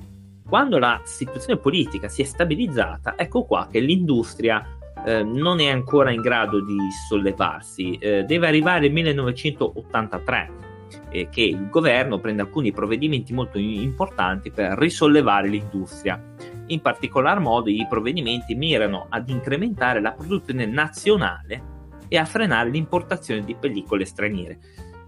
Quando 0.48 0.78
la 0.78 1.02
situazione 1.04 1.60
politica 1.60 2.08
si 2.08 2.22
è 2.22 2.26
stabilizzata, 2.26 3.16
ecco 3.18 3.46
qua 3.46 3.68
che 3.72 3.80
l'industria 3.80 4.64
eh, 5.06 5.24
non 5.24 5.60
è 5.60 5.70
ancora 5.70 6.12
in 6.12 6.22
grado 6.22 6.64
di 6.64 6.78
sollevarsi, 7.08 7.98
eh, 7.98 8.24
deve 8.24 8.48
arrivare 8.48 8.86
il 8.86 8.94
1983 8.94 10.65
eh, 11.10 11.30
che 11.30 11.42
il 11.42 11.70
governo 11.70 12.20
prende 12.20 12.42
alcuni 12.42 12.72
provvedimenti 12.72 13.34
molto 13.34 13.58
importanti 13.58 14.52
per 14.52 14.78
risollevare 14.78 15.48
l'industria. 15.48 16.22
In 16.68 16.82
particolar 16.82 17.40
modo 17.40 17.70
i 17.70 17.86
provvedimenti 17.90 18.56
mirano 18.56 19.08
ad 19.10 19.30
incrementare 19.30 20.02
la 20.02 20.12
produzione 20.12 20.66
nazionale 20.66 21.74
e 22.08 22.18
a 22.18 22.26
frenare 22.26 22.70
l'importazione 22.70 23.44
di 23.44 23.56
pellicole 23.56 24.06
straniere. 24.06 24.60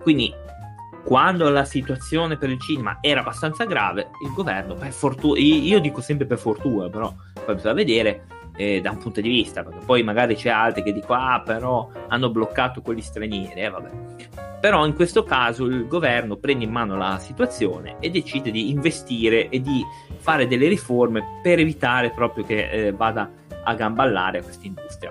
Quindi 0.02 0.34
quando 1.04 1.50
la 1.50 1.64
situazione 1.64 2.38
per 2.38 2.50
il 2.50 2.60
cinema 2.60 2.98
era 3.02 3.22
abbastanza 3.22 3.64
grave, 3.64 4.10
il 4.26 4.34
governo, 4.34 4.76
per 4.76 4.92
fortuna, 4.92 5.40
io 5.40 5.80
dico 5.80 6.02
sempre 6.02 6.26
per 6.26 6.38
fortuna, 6.38 6.90
però 6.90 7.14
poi 7.46 7.56
bisogna 7.56 7.74
vedere 7.74 8.26
eh, 8.58 8.82
da 8.82 8.92
un 8.92 8.98
punto 8.98 9.22
di 9.22 9.30
vista, 9.30 9.64
perché 9.64 9.86
poi 9.86 10.04
magari 10.04 10.36
c'è 10.36 10.50
altri 10.50 10.84
che 10.84 10.92
dicono, 10.92 11.20
ah, 11.20 11.42
però 11.42 11.90
hanno 12.10 12.30
bloccato 12.30 12.82
quelli 12.82 13.02
stranieri, 13.02 13.62
eh, 13.62 13.70
vabbè. 13.70 13.90
Però 14.68 14.86
in 14.86 14.96
questo 14.96 15.24
caso 15.24 15.64
il 15.64 15.88
governo 15.88 16.36
prende 16.36 16.66
in 16.66 16.72
mano 16.72 16.98
la 16.98 17.20
situazione 17.20 17.96
e 18.02 18.10
decide 18.10 18.52
di 18.52 18.70
investire 18.70 19.48
e 19.48 19.62
di 19.62 19.82
fare 20.18 20.46
delle 20.46 20.68
riforme 20.68 21.40
per 21.42 21.58
evitare 21.60 22.12
proprio 22.12 22.44
che 22.44 22.70
eh, 22.70 22.92
vada 22.92 23.32
a 23.64 23.74
gamballare 23.76 24.42
questa 24.42 24.68
industria. 24.68 25.10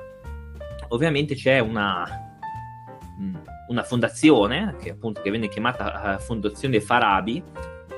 Ovviamente 0.88 1.34
c'è 1.34 1.58
una, 1.58 2.06
mm, 3.18 3.34
una 3.68 3.82
fondazione 3.82 4.76
che 4.78 4.90
appunto 4.90 5.22
che 5.22 5.30
viene 5.30 5.48
chiamata 5.48 6.16
eh, 6.16 6.18
Fondazione 6.18 6.82
Farabi 6.82 7.42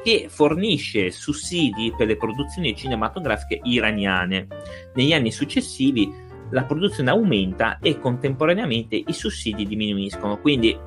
che 0.05 0.27
fornisce 0.29 1.11
sussidi 1.11 1.93
per 1.97 2.07
le 2.07 2.17
produzioni 2.17 2.77
cinematografiche 2.77 3.59
iraniane. 3.65 4.47
Negli 4.95 5.13
anni 5.13 5.33
successivi 5.33 6.09
la 6.51 6.63
produzione 6.63 7.11
aumenta 7.11 7.81
e 7.81 7.99
contemporaneamente 7.99 8.95
i 8.95 9.13
sussidi 9.13 9.67
diminuiscono, 9.67 10.39
quindi 10.39 10.87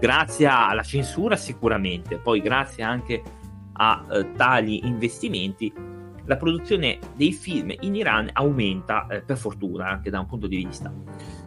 grazie 0.00 0.46
alla 0.46 0.82
censura 0.82 1.36
sicuramente, 1.36 2.16
poi 2.16 2.40
grazie 2.40 2.82
anche 2.82 3.22
a 3.72 4.04
eh, 4.10 4.32
tali 4.32 4.86
investimenti, 4.86 5.72
la 6.24 6.36
produzione 6.36 6.98
dei 7.14 7.32
film 7.32 7.74
in 7.80 7.94
Iran 7.94 8.28
aumenta 8.32 9.06
eh, 9.06 9.22
per 9.22 9.38
fortuna 9.38 9.88
anche 9.88 10.10
da 10.10 10.20
un 10.20 10.26
punto 10.26 10.46
di 10.46 10.56
vista. 10.56 10.92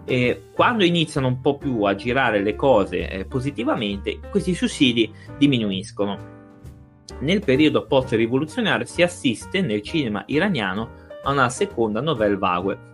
E 0.06 0.46
quando 0.54 0.84
iniziano 0.84 1.28
un 1.28 1.40
po' 1.40 1.58
più 1.58 1.84
a 1.84 1.94
girare 1.94 2.42
le 2.42 2.56
cose 2.56 3.08
eh, 3.08 3.26
positivamente, 3.26 4.20
questi 4.32 4.56
sussidi 4.56 5.14
diminuiscono. 5.38 6.30
Nel 7.20 7.42
periodo 7.42 7.86
post-rivoluzionario 7.86 8.86
si 8.88 9.04
assiste 9.04 9.62
nel 9.62 9.84
cinema 9.84 10.24
iraniano 10.26 10.90
a 11.24 11.32
una 11.32 11.50
seconda 11.50 12.02
novelle 12.02 12.38
vague, 12.38 12.91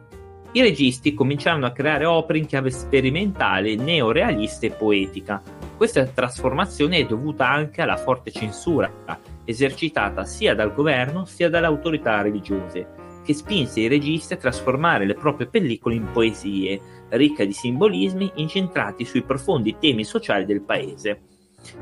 i 0.57 0.61
registi 0.61 1.13
cominciarono 1.13 1.67
a 1.67 1.71
creare 1.71 2.05
opere 2.05 2.39
in 2.39 2.47
chiave 2.47 2.71
sperimentale, 2.71 3.75
neorealista 3.75 4.65
e 4.65 4.71
poetica. 4.71 5.39
Questa 5.77 6.03
trasformazione 6.07 6.97
è 6.97 7.05
dovuta 7.05 7.47
anche 7.47 7.83
alla 7.83 7.95
forte 7.95 8.31
censura 8.31 8.91
esercitata 9.45 10.25
sia 10.25 10.55
dal 10.55 10.73
governo 10.73 11.25
sia 11.25 11.47
dalle 11.47 11.67
autorità 11.67 12.21
religiose, 12.23 12.87
che 13.23 13.35
spinse 13.35 13.81
i 13.81 13.87
registi 13.87 14.33
a 14.33 14.37
trasformare 14.37 15.05
le 15.05 15.13
proprie 15.13 15.45
pellicole 15.45 15.93
in 15.93 16.09
poesie, 16.11 16.81
ricche 17.09 17.45
di 17.45 17.53
simbolismi 17.53 18.31
incentrati 18.37 19.05
sui 19.05 19.21
profondi 19.21 19.77
temi 19.79 20.03
sociali 20.03 20.45
del 20.45 20.63
paese. 20.63 21.21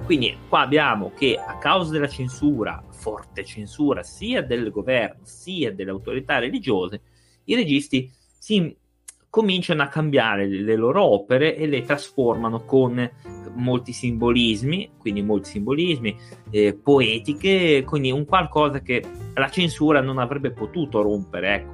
Quindi 0.04 0.36
qua 0.50 0.60
abbiamo 0.60 1.14
che 1.16 1.38
a 1.38 1.58
causa 1.60 1.94
della 1.94 2.10
censura, 2.10 2.84
forte 2.92 3.46
censura 3.46 4.04
sia 4.04 4.42
del 4.42 4.70
governo 4.70 5.22
sia 5.24 5.72
delle 5.72 5.92
autorità 5.92 6.40
religiose, 6.40 7.02
i 7.46 7.56
registi 7.56 8.12
si 8.46 8.78
cominciano 9.28 9.82
a 9.82 9.88
cambiare 9.88 10.46
le 10.46 10.76
loro 10.76 11.02
opere 11.02 11.56
e 11.56 11.66
le 11.66 11.82
trasformano 11.82 12.64
con 12.64 13.10
molti 13.56 13.92
simbolismi, 13.92 14.92
quindi 15.00 15.24
molti 15.24 15.50
simbolismi, 15.50 16.16
eh, 16.52 16.76
poetiche, 16.76 17.84
quindi 17.84 18.12
un 18.12 18.24
qualcosa 18.24 18.82
che 18.82 19.04
la 19.34 19.50
censura 19.50 20.00
non 20.00 20.20
avrebbe 20.20 20.52
potuto 20.52 21.02
rompere, 21.02 21.56
ecco. 21.56 21.74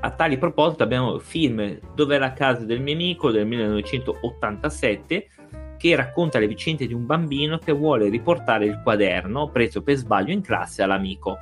A 0.00 0.10
tali 0.12 0.38
proposito 0.38 0.82
abbiamo 0.82 1.14
il 1.16 1.20
film 1.20 1.78
Dov'è 1.94 2.16
la 2.16 2.32
casa 2.32 2.64
del 2.64 2.80
mio 2.80 2.94
amico 2.94 3.30
del 3.30 3.46
1987 3.46 5.28
che 5.76 5.94
racconta 5.94 6.38
le 6.38 6.48
vicende 6.48 6.86
di 6.86 6.94
un 6.94 7.04
bambino 7.04 7.58
che 7.58 7.72
vuole 7.72 8.08
riportare 8.08 8.64
il 8.64 8.80
quaderno 8.82 9.50
preso 9.50 9.82
per 9.82 9.96
sbaglio 9.96 10.32
in 10.32 10.40
classe 10.40 10.82
all'amico 10.82 11.36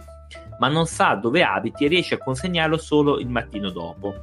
ma 0.60 0.68
non 0.68 0.86
sa 0.86 1.14
dove 1.14 1.42
abiti 1.42 1.84
e 1.84 1.88
riesce 1.88 2.14
a 2.14 2.18
consegnarlo 2.18 2.76
solo 2.76 3.18
il 3.18 3.28
mattino 3.28 3.70
dopo, 3.70 4.14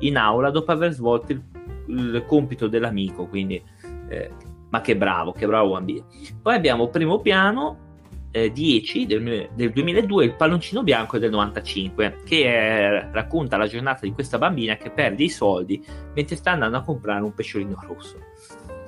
in 0.00 0.16
aula 0.16 0.50
dopo 0.50 0.72
aver 0.72 0.92
svolto 0.92 1.32
il, 1.32 1.42
il 1.86 2.24
compito 2.26 2.66
dell'amico, 2.66 3.26
quindi 3.26 3.62
eh, 4.08 4.30
ma 4.68 4.80
che 4.80 4.96
bravo, 4.96 5.32
che 5.32 5.46
bravo 5.46 5.72
bambino. 5.72 6.06
Poi 6.42 6.54
abbiamo 6.54 6.88
primo 6.88 7.20
piano 7.20 7.84
eh, 8.32 8.50
10 8.50 9.06
del, 9.06 9.48
del, 9.54 9.70
2002, 9.70 10.24
il 10.24 10.34
palloncino 10.34 10.82
bianco 10.82 11.18
del 11.18 11.30
95, 11.30 12.18
che 12.24 12.44
è, 12.44 13.08
racconta 13.12 13.56
la 13.56 13.68
giornata 13.68 14.00
di 14.02 14.12
questa 14.12 14.38
bambina 14.38 14.76
che 14.76 14.90
perde 14.90 15.22
i 15.22 15.30
soldi 15.30 15.84
mentre 16.14 16.34
sta 16.34 16.50
andando 16.50 16.78
a 16.78 16.82
comprare 16.82 17.22
un 17.22 17.32
pesciolino 17.32 17.80
rosso. 17.86 18.18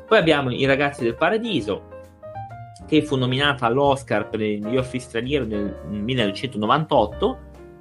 Poi 0.06 0.18
abbiamo 0.18 0.50
i 0.50 0.64
ragazzi 0.64 1.04
del 1.04 1.14
paradiso, 1.14 1.97
che 2.88 3.02
fu 3.02 3.16
nominata 3.16 3.66
all'Oscar 3.66 4.28
per 4.30 4.40
il 4.40 4.62
miglior 4.62 4.84
film 4.84 5.02
straniero 5.02 5.44
nel 5.44 5.76
1998, 5.88 7.38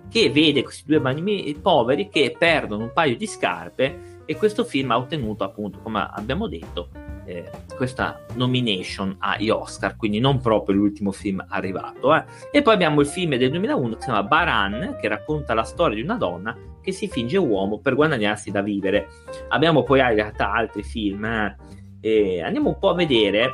che 0.10 0.30
vede 0.30 0.64
questi 0.64 0.84
due 0.86 1.00
bambini 1.00 1.54
poveri 1.56 2.10
che 2.10 2.36
perdono 2.38 2.84
un 2.84 2.92
paio 2.94 3.16
di 3.16 3.26
scarpe 3.26 4.22
e 4.26 4.36
questo 4.36 4.66
film 4.66 4.92
ha 4.92 4.98
ottenuto 4.98 5.46
appunto, 5.46 5.80
come 5.80 6.06
abbiamo 6.12 6.48
detto, 6.48 6.90
eh, 7.26 7.50
questa 7.76 8.26
nomination 8.34 9.16
agli 9.20 9.50
Oscar, 9.50 9.96
quindi 9.96 10.20
non 10.20 10.42
proprio 10.42 10.76
l'ultimo 10.76 11.12
film 11.12 11.44
arrivato. 11.48 12.14
Eh. 12.14 12.26
E 12.52 12.62
poi 12.62 12.74
abbiamo 12.74 13.00
il 13.00 13.08
film 13.08 13.36
del 13.36 13.50
2001 13.50 13.94
che 13.96 14.00
si 14.00 14.06
chiama 14.06 14.24
Baran, 14.24 14.98
che 15.00 15.08
racconta 15.08 15.54
la 15.54 15.64
storia 15.64 15.96
di 15.96 16.02
una 16.02 16.16
donna 16.16 16.56
che 16.82 16.92
si 16.92 17.08
finge 17.08 17.38
uomo 17.38 17.80
per 17.80 17.96
guadagnarsi 17.96 18.52
da 18.52 18.62
vivere. 18.62 19.08
Abbiamo 19.50 19.84
poi 19.84 20.00
in 20.00 20.16
realtà 20.16 20.52
altri 20.52 20.84
film. 20.84 21.24
Eh. 22.02 22.42
andiamo 22.42 22.70
un 22.70 22.80
po' 22.80 22.90
a 22.90 22.96
vedere 22.96 23.52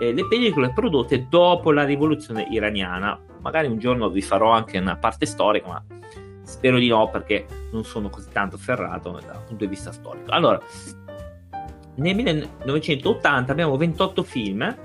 eh, 0.00 0.14
le 0.14 0.26
pellicole 0.26 0.72
prodotte 0.72 1.28
dopo 1.28 1.70
la 1.72 1.84
rivoluzione 1.84 2.46
iraniana. 2.50 3.20
Magari 3.42 3.68
un 3.68 3.78
giorno 3.78 4.08
vi 4.08 4.22
farò 4.22 4.50
anche 4.50 4.78
una 4.78 4.96
parte 4.96 5.26
storica, 5.26 5.68
ma 5.68 5.84
spero 6.42 6.78
di 6.78 6.88
no 6.88 7.08
perché 7.10 7.46
non 7.70 7.84
sono 7.84 8.08
così 8.08 8.30
tanto 8.32 8.56
ferrato 8.56 9.10
dal 9.10 9.44
punto 9.46 9.64
di 9.64 9.66
vista 9.66 9.92
storico. 9.92 10.30
Allora, 10.30 10.60
nel 11.96 12.16
1980 12.16 13.52
abbiamo 13.52 13.76
28 13.76 14.22
film, 14.22 14.76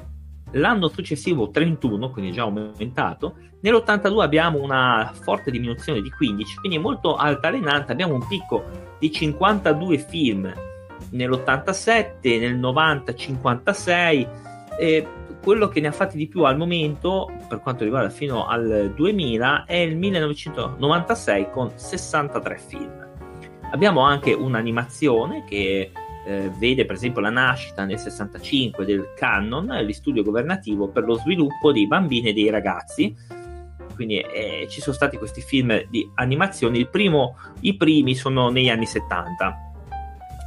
l'anno 0.52 0.88
successivo 0.90 1.50
31, 1.50 2.10
quindi 2.12 2.34
già 2.34 2.42
aumentato, 2.42 3.38
nell'82 3.62 4.22
abbiamo 4.22 4.62
una 4.62 5.12
forte 5.14 5.50
diminuzione 5.50 6.02
di 6.02 6.10
15, 6.10 6.58
quindi 6.58 6.78
molto 6.78 7.16
altalenante, 7.16 7.94
abbiamo 7.94 8.16
un 8.16 8.28
picco 8.28 8.66
di 9.00 9.10
52 9.12 9.98
film 9.98 10.54
nell'87, 11.12 12.40
nel 12.40 12.58
90 12.58 13.16
56, 13.16 14.28
e 14.78 15.08
quello 15.42 15.68
che 15.68 15.80
ne 15.80 15.90
ha 15.90 15.92
fatti 15.92 16.18
di 16.18 16.28
più 16.28 16.44
al 16.44 16.58
momento, 16.58 17.32
per 17.48 17.60
quanto 17.60 17.84
riguarda 17.84 18.10
fino 18.10 18.48
al 18.48 18.92
2000, 18.96 19.66
è 19.66 19.76
il 19.76 19.96
1996 19.96 21.52
con 21.52 21.72
63 21.76 22.58
film. 22.58 23.08
Abbiamo 23.72 24.02
anche 24.02 24.34
un'animazione 24.34 25.44
che 25.44 25.92
eh, 26.26 26.52
vede 26.58 26.86
per 26.86 26.96
esempio 26.96 27.22
la 27.22 27.30
nascita 27.30 27.86
nel 27.86 28.00
65 28.00 28.86
del 28.86 29.14
Canon, 29.16 29.68
l'istudio 29.84 30.24
governativo 30.24 30.88
per 30.88 31.04
lo 31.04 31.16
sviluppo 31.16 31.72
dei 31.72 31.86
bambini 31.86 32.30
e 32.30 32.34
dei 32.34 32.50
ragazzi. 32.50 33.16
Quindi 33.94 34.20
eh, 34.20 34.66
ci 34.68 34.82
sono 34.82 34.96
stati 34.96 35.18
questi 35.18 35.42
film 35.42 35.86
di 35.90 36.10
animazione. 36.16 36.84
Primo, 36.88 37.38
I 37.62 37.78
primi 37.78 38.16
sono 38.16 38.50
negli 38.50 38.70
anni 38.70 38.88
70 38.88 39.74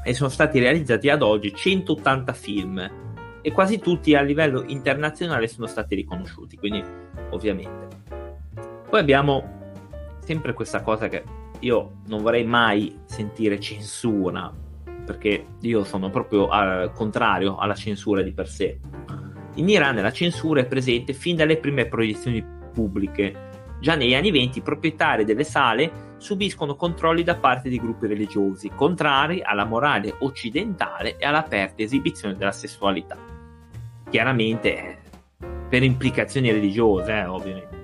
e 0.05 0.13
sono 0.13 0.29
stati 0.29 0.59
realizzati 0.59 1.09
ad 1.09 1.23
oggi 1.23 1.55
180 1.55 2.33
film 2.33 2.91
e 3.49 3.53
quasi 3.53 3.79
tutti 3.79 4.15
a 4.15 4.21
livello 4.21 4.63
internazionale 4.67 5.49
sono 5.49 5.67
stati 5.67 5.95
riconosciuti. 5.95 6.59
Quindi, 6.59 6.85
ovviamente. 7.31 7.97
Poi 8.91 9.01
abbiamo 9.01 9.73
sempre 10.23 10.53
questa 10.53 10.83
cosa 10.83 11.09
che 11.09 11.25
io 11.61 12.01
non 12.09 12.21
vorrei 12.21 12.45
mai 12.45 12.95
sentire 13.07 13.59
censura 13.59 14.53
perché 15.07 15.47
io 15.61 15.83
sono 15.85 16.11
proprio 16.11 16.49
al 16.49 16.93
contrario 16.93 17.57
alla 17.57 17.75
censura 17.75 18.21
di 18.21 18.33
per 18.33 18.49
sé. 18.49 18.79
In 19.55 19.69
Iran 19.71 19.97
la 19.97 20.13
censura 20.13 20.61
è 20.61 20.67
presente 20.67 21.15
fin 21.15 21.35
dalle 21.35 21.57
prime 21.57 21.87
proiezioni 21.87 22.45
pubbliche. 22.75 23.47
Già 23.81 23.95
negli 23.95 24.15
anni 24.15 24.31
20 24.31 24.59
i 24.59 24.63
proprietari 24.63 25.25
delle 25.25 25.45
sale 25.45 26.17
subiscono 26.19 26.77
controlli 26.77 27.23
da 27.23 27.37
parte 27.37 27.71
di 27.71 27.81
gruppi 27.81 28.07
religiosi, 28.07 28.71
contrari 28.75 29.41
alla 29.41 29.65
morale 29.65 30.15
occidentale 30.19 31.17
e 31.17 31.25
all'aperta 31.25 31.83
esibizione 31.83 32.37
della 32.37 32.53
sessualità. 32.53 33.28
Chiaramente 34.11 34.77
eh, 34.77 34.99
per 35.69 35.83
implicazioni 35.83 36.51
religiose, 36.51 37.13
eh, 37.13 37.27
ovviamente. 37.27 37.77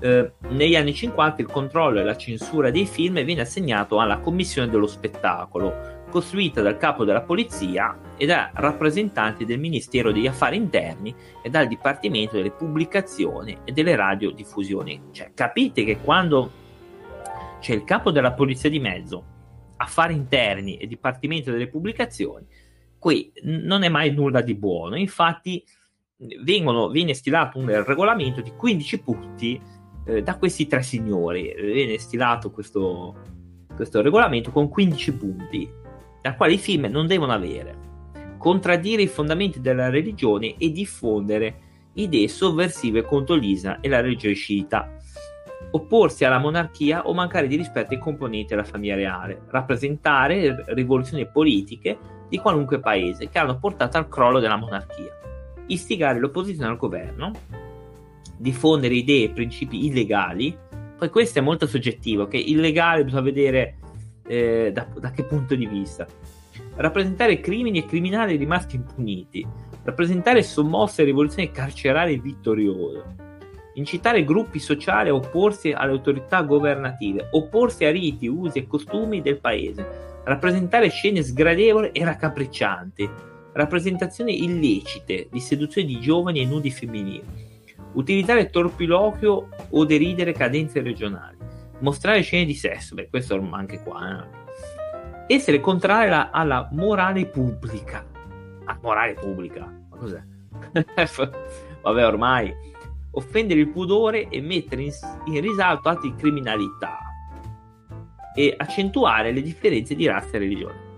Eh, 0.00 0.32
negli 0.48 0.76
anni 0.76 0.92
50 0.92 1.42
il 1.42 1.48
controllo 1.48 2.00
e 2.00 2.04
la 2.04 2.16
censura 2.16 2.70
dei 2.70 2.86
film 2.86 3.22
viene 3.24 3.42
assegnato 3.42 4.00
alla 4.00 4.18
Commissione 4.18 4.68
dello 4.68 4.86
Spettacolo, 4.86 6.02
costruita 6.10 6.62
dal 6.62 6.76
capo 6.76 7.04
della 7.04 7.22
polizia 7.22 7.98
e 8.16 8.26
da 8.26 8.50
rappresentanti 8.54 9.44
del 9.44 9.58
Ministero 9.58 10.12
degli 10.12 10.26
Affari 10.26 10.56
Interni 10.56 11.14
e 11.42 11.50
dal 11.50 11.66
Dipartimento 11.66 12.36
delle 12.36 12.50
Pubblicazioni 12.50 13.58
e 13.64 13.72
delle 13.72 13.96
Radiodiffusioni. 13.96 15.04
Cioè, 15.10 15.32
capite 15.34 15.84
che 15.84 15.98
quando 15.98 16.50
c'è 17.60 17.72
il 17.72 17.84
capo 17.84 18.10
della 18.10 18.32
polizia 18.32 18.68
di 18.68 18.78
mezzo, 18.78 19.24
Affari 19.76 20.14
Interni 20.14 20.76
e 20.76 20.86
Dipartimento 20.86 21.50
delle 21.50 21.68
Pubblicazioni, 21.68 22.46
qui 23.04 23.30
non 23.42 23.82
è 23.82 23.90
mai 23.90 24.14
nulla 24.14 24.40
di 24.40 24.54
buono. 24.54 24.96
Infatti, 24.96 25.62
vengono, 26.42 26.88
viene 26.88 27.12
stilato 27.12 27.58
un 27.58 27.84
regolamento 27.84 28.40
di 28.40 28.50
15 28.56 29.02
punti 29.02 29.60
eh, 30.06 30.22
da 30.22 30.38
questi 30.38 30.66
tre 30.66 30.82
signori. 30.82 31.54
Viene 31.54 31.98
stilato 31.98 32.50
questo, 32.50 33.14
questo 33.76 34.00
regolamento 34.00 34.50
con 34.50 34.70
15 34.70 35.16
punti 35.16 35.70
la 36.22 36.34
quale 36.34 36.54
i 36.54 36.58
film 36.58 36.86
non 36.86 37.06
devono 37.06 37.32
avere, 37.32 37.76
contraddire 38.38 39.02
i 39.02 39.06
fondamenti 39.06 39.60
della 39.60 39.90
religione 39.90 40.56
e 40.56 40.70
diffondere 40.70 41.58
idee 41.96 42.26
sovversive 42.26 43.02
contro 43.02 43.34
l'Islam 43.34 43.80
e 43.82 43.88
la 43.90 44.00
religione 44.00 44.32
sciita, 44.32 44.96
opporsi 45.72 46.24
alla 46.24 46.38
monarchia 46.38 47.06
o 47.06 47.12
mancare 47.12 47.48
di 47.48 47.56
rispetto 47.56 47.92
ai 47.92 48.00
componenti 48.00 48.54
della 48.54 48.64
famiglia 48.64 48.94
reale, 48.94 49.42
rappresentare 49.48 50.64
rivoluzioni 50.68 51.28
politiche 51.28 52.13
di 52.28 52.38
qualunque 52.38 52.80
paese 52.80 53.28
che 53.28 53.38
hanno 53.38 53.58
portato 53.58 53.96
al 53.96 54.08
crollo 54.08 54.40
della 54.40 54.56
monarchia, 54.56 55.10
istigare 55.66 56.18
l'opposizione 56.18 56.70
al 56.70 56.76
governo, 56.76 57.32
diffondere 58.36 58.94
idee 58.94 59.24
e 59.24 59.30
principi 59.30 59.86
illegali, 59.86 60.56
poi 60.96 61.10
questo 61.10 61.38
è 61.38 61.42
molto 61.42 61.66
soggettivo, 61.66 62.26
che 62.26 62.36
illegale 62.36 63.04
bisogna 63.04 63.22
vedere 63.22 63.76
eh, 64.26 64.70
da, 64.72 64.86
da 64.98 65.10
che 65.10 65.24
punto 65.24 65.54
di 65.54 65.66
vista? 65.66 66.06
Rappresentare 66.76 67.40
crimini 67.40 67.78
e 67.78 67.86
criminali 67.86 68.36
rimasti 68.36 68.76
impuniti, 68.76 69.46
rappresentare 69.82 70.42
sommosse 70.42 71.02
e 71.02 71.04
rivoluzioni 71.04 71.50
carcerarie 71.50 72.18
vittoriose, 72.18 73.02
incitare 73.74 74.24
gruppi 74.24 74.58
sociali 74.58 75.08
a 75.08 75.14
opporsi 75.14 75.72
alle 75.72 75.92
autorità 75.92 76.42
governative, 76.42 77.28
opporsi 77.32 77.84
a 77.84 77.90
riti, 77.90 78.26
usi 78.26 78.58
e 78.58 78.66
costumi 78.66 79.20
del 79.20 79.38
paese, 79.38 80.13
rappresentare 80.24 80.88
scene 80.88 81.22
sgradevoli 81.22 81.90
e 81.90 82.04
raccapriccianti, 82.04 83.08
rappresentazioni 83.52 84.44
illecite 84.44 85.28
di 85.30 85.40
seduzione 85.40 85.86
di 85.86 86.00
giovani 86.00 86.40
e 86.40 86.46
nudi 86.46 86.70
femminili, 86.70 87.22
utilizzare 87.92 88.50
torpiloquio 88.50 89.48
o 89.70 89.84
deridere 89.84 90.32
cadenze 90.32 90.80
regionali, 90.80 91.36
mostrare 91.80 92.22
scene 92.22 92.44
di 92.44 92.54
sesso, 92.54 92.94
beh, 92.94 93.08
questo 93.08 93.34
anche 93.52 93.82
qua, 93.82 94.26
eh. 95.28 95.34
essere 95.34 95.60
contrari 95.60 96.28
alla, 96.30 96.68
morale 96.72 97.26
pubblica. 97.26 98.04
A 98.66 98.78
morale 98.80 99.14
pubblica? 99.14 99.70
Ma 99.90 99.96
cos'è? 99.96 100.22
Vabbè, 101.82 102.06
ormai 102.06 102.72
offendere 103.16 103.60
il 103.60 103.68
pudore 103.68 104.28
e 104.28 104.40
mettere 104.40 104.82
in, 104.82 104.90
in 105.26 105.40
risalto 105.40 105.88
atti 105.88 106.10
di 106.10 106.16
criminalità 106.16 107.03
e 108.34 108.54
accentuare 108.56 109.32
le 109.32 109.42
differenze 109.42 109.94
di 109.94 110.06
razza 110.06 110.36
e 110.36 110.38
religione. 110.38 110.92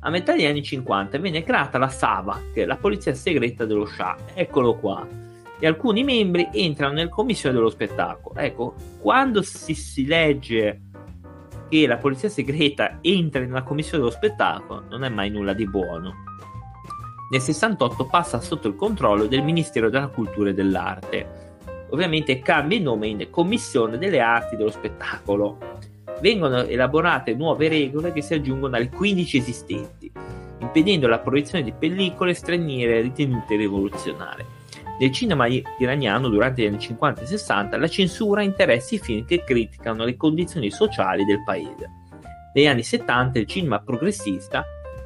A 0.00 0.10
metà 0.10 0.32
degli 0.32 0.46
anni 0.46 0.62
50 0.62 1.18
venne 1.18 1.42
creata 1.42 1.78
la 1.78 1.88
SAVA, 1.88 2.42
che 2.54 2.62
è 2.62 2.66
la 2.66 2.76
polizia 2.76 3.14
segreta 3.14 3.64
dello 3.64 3.86
Shah. 3.86 4.16
Eccolo 4.34 4.76
qua 4.76 5.24
e 5.58 5.66
alcuni 5.66 6.04
membri 6.04 6.48
entrano 6.52 6.94
nel 6.94 7.08
commissione 7.08 7.54
dello 7.54 7.70
spettacolo. 7.70 8.38
Ecco, 8.38 8.74
quando 9.00 9.42
si, 9.42 9.74
si 9.74 10.06
legge 10.06 10.82
che 11.68 11.86
la 11.86 11.96
polizia 11.96 12.28
segreta 12.28 12.98
entra 13.00 13.40
nella 13.40 13.62
commissione 13.62 13.98
dello 13.98 14.14
spettacolo, 14.14 14.84
non 14.88 15.04
è 15.04 15.08
mai 15.08 15.30
nulla 15.30 15.52
di 15.52 15.66
buono. 15.66 16.24
Nel 17.30 17.40
68 17.40 18.06
passa 18.06 18.40
sotto 18.40 18.68
il 18.68 18.76
controllo 18.76 19.26
del 19.26 19.42
Ministero 19.42 19.90
della 19.90 20.08
Cultura 20.08 20.50
e 20.50 20.54
dell'Arte. 20.54 21.44
Ovviamente 21.90 22.38
cambia 22.40 22.76
il 22.76 22.84
nome 22.84 23.08
in 23.08 23.28
Commissione 23.30 23.98
delle 23.98 24.20
Arti 24.20 24.56
dello 24.56 24.70
Spettacolo. 24.70 25.58
Vengono 26.20 26.64
elaborate 26.64 27.34
nuove 27.34 27.68
regole 27.68 28.12
che 28.12 28.22
si 28.22 28.34
aggiungono 28.34 28.76
alle 28.76 28.88
15 28.88 29.36
esistenti, 29.36 30.10
impedendo 30.60 31.06
la 31.08 31.18
proiezione 31.18 31.62
di 31.62 31.72
pellicole 31.72 32.32
straniere 32.32 33.02
ritenute 33.02 33.56
rivoluzionarie. 33.56 34.54
Nel 34.98 35.12
cinema 35.12 35.46
iraniano 35.46 36.28
durante 36.28 36.62
gli 36.62 36.66
anni 36.66 36.78
50 36.78 37.20
e 37.20 37.26
60 37.26 37.76
la 37.76 37.88
censura 37.88 38.40
interessa 38.40 38.94
i 38.94 38.98
film 38.98 39.26
che 39.26 39.44
criticano 39.44 40.04
le 40.04 40.16
condizioni 40.16 40.70
sociali 40.70 41.24
del 41.26 41.42
paese. 41.44 41.90
Negli 42.54 42.66
anni 42.66 42.82
70 42.82 43.38
il 43.38 43.46
cinema 43.46 43.80
progressista 43.80 44.64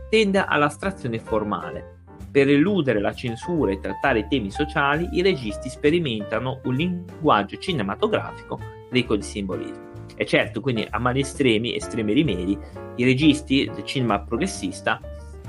tende 0.09 0.45
all'astrazione 0.45 1.19
formale. 1.19 1.99
Per 2.31 2.49
eludere 2.49 3.01
la 3.01 3.13
censura 3.13 3.73
e 3.73 3.81
trattare 3.81 4.29
temi 4.29 4.53
sociali, 4.53 5.09
i 5.13 5.23
registi 5.23 5.69
sperimentano 5.69 6.61
un 6.65 6.75
linguaggio 6.75 7.57
cinematografico 7.59 8.61
ricco 8.91 9.17
di 9.17 9.23
simbolismo. 9.23 9.90
E 10.21 10.27
certo, 10.27 10.61
quindi 10.61 10.87
a 10.91 10.99
mali 10.99 11.21
estremi, 11.21 11.75
estremi 11.75 12.13
rimedi, 12.13 12.59
i 12.97 13.05
registi 13.05 13.65
del 13.75 13.85
cinema 13.85 14.21
progressista 14.21 15.01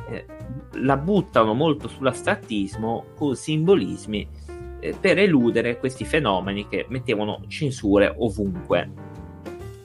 eh, 0.10 0.26
la 0.76 0.96
buttano 0.96 1.54
molto 1.54 1.90
sull'astrattismo 1.90 3.08
con 3.18 3.36
simbolismi 3.36 4.26
eh, 4.80 4.96
per 4.98 5.20
eludere 5.20 5.78
questi 5.78 6.06
fenomeni 6.06 6.70
che 6.70 6.86
mettevano 6.88 7.44
censure 7.50 8.16
ovunque. 8.18 8.90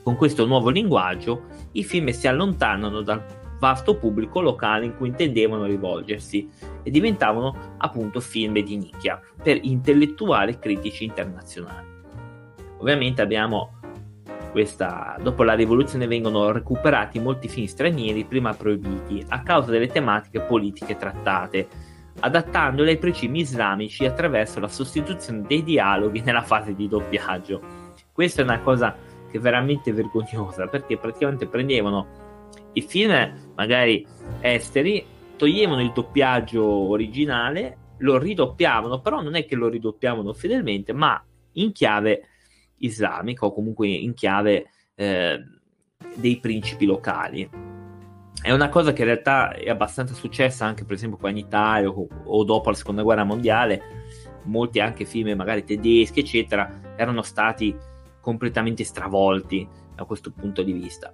Con 0.04 0.14
questo 0.14 0.46
nuovo 0.46 0.70
linguaggio 0.70 1.46
i 1.72 1.82
film 1.82 2.10
si 2.10 2.28
allontanano 2.28 3.00
dal 3.00 3.26
vasto 3.58 3.96
pubblico 3.96 4.40
locale 4.40 4.84
in 4.84 4.96
cui 4.96 5.08
intendevano 5.08 5.64
rivolgersi 5.64 6.48
e 6.84 6.90
diventavano 6.92 7.74
appunto 7.78 8.20
film 8.20 8.56
di 8.60 8.76
nicchia 8.76 9.20
per 9.42 9.58
intellettuali 9.62 10.60
critici 10.60 11.02
internazionali. 11.02 11.94
Ovviamente 12.78 13.22
abbiamo 13.22 13.75
questa, 14.56 15.18
dopo 15.20 15.42
la 15.42 15.52
rivoluzione 15.52 16.06
vengono 16.06 16.50
recuperati 16.50 17.20
molti 17.20 17.46
film 17.46 17.66
stranieri 17.66 18.24
prima 18.24 18.54
proibiti 18.54 19.22
a 19.28 19.42
causa 19.42 19.70
delle 19.70 19.88
tematiche 19.88 20.40
politiche 20.40 20.96
trattate, 20.96 21.68
adattandole 22.20 22.92
ai 22.92 22.96
principi 22.96 23.40
islamici 23.40 24.06
attraverso 24.06 24.58
la 24.58 24.68
sostituzione 24.68 25.42
dei 25.46 25.62
dialoghi 25.62 26.22
nella 26.22 26.40
fase 26.40 26.74
di 26.74 26.88
doppiaggio. 26.88 27.60
Questa 28.10 28.40
è 28.40 28.44
una 28.44 28.60
cosa 28.60 28.96
che 29.30 29.36
è 29.36 29.40
veramente 29.40 29.92
vergognosa 29.92 30.66
perché 30.68 30.96
praticamente 30.96 31.46
prendevano 31.46 32.06
i 32.72 32.80
film 32.80 33.50
magari 33.56 34.06
esteri 34.40 35.04
toglievano 35.36 35.82
il 35.82 35.92
doppiaggio 35.92 36.64
originale, 36.64 37.76
lo 37.98 38.16
ridoppiavano, 38.16 39.00
però 39.00 39.20
non 39.20 39.34
è 39.34 39.44
che 39.44 39.54
lo 39.54 39.68
ridoppiavano 39.68 40.32
fedelmente, 40.32 40.94
ma 40.94 41.22
in 41.52 41.72
chiave 41.72 42.28
islamica 42.78 43.46
o 43.46 43.52
comunque 43.52 43.88
in 43.88 44.14
chiave 44.14 44.70
eh, 44.94 45.38
dei 46.14 46.38
principi 46.38 46.86
locali. 46.86 47.48
È 48.40 48.52
una 48.52 48.68
cosa 48.68 48.92
che 48.92 49.00
in 49.00 49.08
realtà 49.08 49.54
è 49.54 49.68
abbastanza 49.68 50.14
successa 50.14 50.66
anche 50.66 50.84
per 50.84 50.94
esempio 50.94 51.18
qua 51.18 51.30
in 51.30 51.38
Italia 51.38 51.88
o, 51.88 52.06
o 52.24 52.44
dopo 52.44 52.70
la 52.70 52.76
seconda 52.76 53.02
guerra 53.02 53.24
mondiale, 53.24 53.80
molti 54.44 54.78
anche 54.78 55.04
film 55.04 55.32
magari 55.36 55.64
tedeschi 55.64 56.20
eccetera 56.20 56.94
erano 56.96 57.22
stati 57.22 57.74
completamente 58.20 58.84
stravolti 58.84 59.66
da 59.94 60.04
questo 60.04 60.30
punto 60.30 60.62
di 60.62 60.72
vista. 60.72 61.12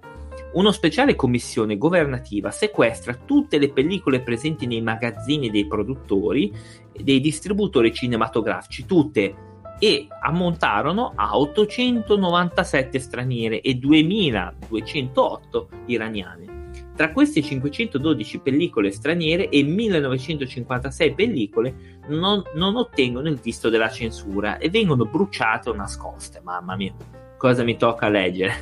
Una 0.53 0.71
speciale 0.71 1.15
commissione 1.15 1.77
governativa 1.77 2.51
sequestra 2.51 3.13
tutte 3.13 3.57
le 3.57 3.71
pellicole 3.71 4.21
presenti 4.21 4.67
nei 4.67 4.81
magazzini 4.81 5.49
dei 5.49 5.65
produttori 5.65 6.53
e 6.91 7.03
dei 7.03 7.19
distributori 7.19 7.93
cinematografici, 7.93 8.85
tutte, 8.85 9.52
e 9.83 10.07
ammontarono 10.21 11.11
a 11.13 11.37
897 11.37 12.99
straniere 12.99 13.59
e 13.59 13.73
2208 13.73 15.69
iraniane. 15.87 16.69
Tra 16.95 17.11
queste 17.11 17.41
512 17.41 18.39
pellicole 18.39 18.91
straniere 18.91 19.49
e 19.49 19.61
1956 19.61 21.13
pellicole 21.15 21.99
non, 22.07 22.41
non 22.55 22.77
ottengono 22.77 23.27
il 23.27 23.35
visto 23.35 23.67
della 23.67 23.89
censura 23.89 24.57
e 24.57 24.69
vengono 24.69 25.03
bruciate 25.03 25.69
o 25.69 25.73
nascoste. 25.73 26.39
Mamma 26.41 26.77
mia, 26.77 26.93
cosa 27.37 27.63
mi 27.63 27.75
tocca 27.75 28.07
leggere? 28.07 28.53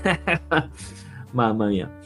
Mamma 1.33 1.67
mia. 1.67 1.99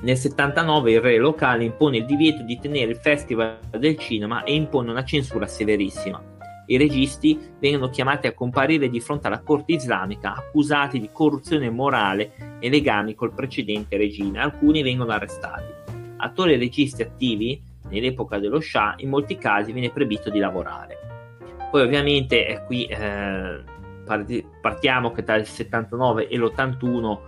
Nel 0.00 0.16
79 0.16 0.92
il 0.92 1.00
re 1.02 1.18
locale 1.18 1.64
impone 1.64 1.98
il 1.98 2.06
divieto 2.06 2.42
di 2.42 2.58
tenere 2.58 2.92
il 2.92 2.96
Festival 2.96 3.58
del 3.76 3.98
Cinema 3.98 4.44
e 4.44 4.54
impone 4.54 4.92
una 4.92 5.04
censura 5.04 5.46
severissima. 5.46 6.36
I 6.70 6.76
registi 6.76 7.38
vengono 7.58 7.88
chiamati 7.88 8.26
a 8.26 8.34
comparire 8.34 8.90
di 8.90 9.00
fronte 9.00 9.26
alla 9.26 9.40
corte 9.40 9.72
islamica 9.72 10.34
accusati 10.34 11.00
di 11.00 11.08
corruzione 11.10 11.70
morale 11.70 12.58
e 12.58 12.68
legami 12.68 13.14
col 13.14 13.32
precedente 13.32 13.96
regime. 13.96 14.38
Alcuni 14.38 14.82
vengono 14.82 15.12
arrestati. 15.12 15.72
Attori 16.18 16.54
e 16.54 16.58
registi 16.58 17.00
attivi 17.02 17.60
nell'epoca 17.88 18.38
dello 18.38 18.60
Shah 18.60 18.96
in 18.98 19.08
molti 19.08 19.38
casi 19.38 19.72
viene 19.72 19.90
proibito 19.90 20.28
di 20.28 20.38
lavorare. 20.38 20.96
Poi 21.70 21.80
ovviamente 21.80 22.46
eh, 22.46 22.64
qui 22.64 22.84
eh, 22.84 23.62
partiamo 24.60 25.12
che 25.12 25.22
tra 25.22 25.36
il 25.36 25.46
79 25.46 26.28
e 26.28 26.36
l'81 26.36 27.18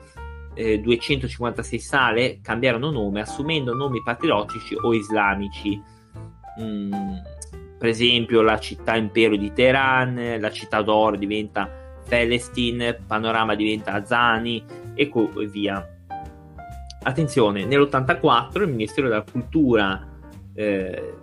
eh, 0.55 0.81
256 0.81 1.79
sale 1.79 2.41
cambiarono 2.43 2.91
nome 2.91 3.23
assumendo 3.23 3.75
nomi 3.75 4.03
patriottici 4.03 4.75
o 4.75 4.93
islamici. 4.93 5.81
Mm, 6.61 6.93
per 7.81 7.89
esempio 7.89 8.43
la 8.43 8.59
città 8.59 8.95
impero 8.95 9.37
di 9.37 9.55
Teheran, 9.55 10.37
la 10.39 10.51
città 10.51 10.83
d'oro 10.83 11.17
diventa 11.17 11.67
Palestine, 12.07 12.93
Panorama 12.93 13.55
diventa 13.55 13.95
Azani 13.95 14.63
e 14.95 15.09
così 15.09 15.47
via. 15.47 15.89
Attenzione, 17.03 17.65
nell'84 17.65 18.61
il 18.61 18.69
Ministero 18.69 19.09
della 19.09 19.25
Cultura 19.25 20.07
eh, 20.53 21.15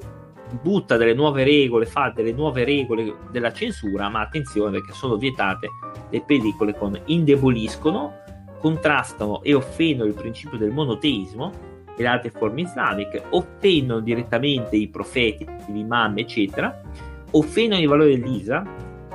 butta 0.59 0.97
delle 0.97 1.13
nuove 1.13 1.43
regole, 1.43 1.85
fa 1.85 2.11
delle 2.15 2.31
nuove 2.31 2.63
regole 2.63 3.13
della 3.29 3.53
censura, 3.53 4.09
ma 4.09 4.21
attenzione 4.21 4.71
perché 4.71 4.93
sono 4.93 5.15
vietate 5.15 5.67
le 6.09 6.23
pellicole 6.23 6.75
con 6.75 6.99
indeboliscono 7.05 8.15
contrastano 8.59 9.43
e 9.43 9.53
offendono 9.53 10.09
il 10.09 10.15
principio 10.15 10.57
del 10.57 10.71
monoteismo 10.71 11.76
e 11.97 12.01
le 12.03 12.07
altre 12.07 12.29
forme 12.29 12.61
islamiche, 12.61 13.23
offendono 13.31 13.99
direttamente 13.99 14.75
i 14.75 14.87
profeti, 14.87 15.45
l'imam, 15.67 16.17
eccetera, 16.19 16.79
offendono 17.31 17.81
i 17.81 17.87
valori 17.87 18.19
dell'Isa, 18.19 18.63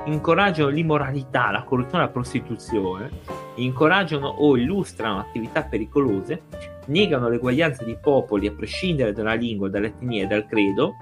incoraggiano 0.05 0.69
l'immoralità, 0.69 1.49
la 1.49 1.63
corruzione 1.63 2.03
la 2.03 2.09
prostituzione, 2.09 3.09
incoraggiano 3.55 4.27
o 4.27 4.57
illustrano 4.57 5.19
attività 5.19 5.63
pericolose, 5.63 6.43
negano 6.87 7.29
l'eguaglianza 7.29 7.85
di 7.85 7.97
popoli 7.99 8.47
a 8.47 8.51
prescindere 8.51 9.13
dalla 9.13 9.33
lingua, 9.33 9.69
dall'etnia 9.69 10.23
e 10.23 10.27
dal 10.27 10.45
credo, 10.45 10.95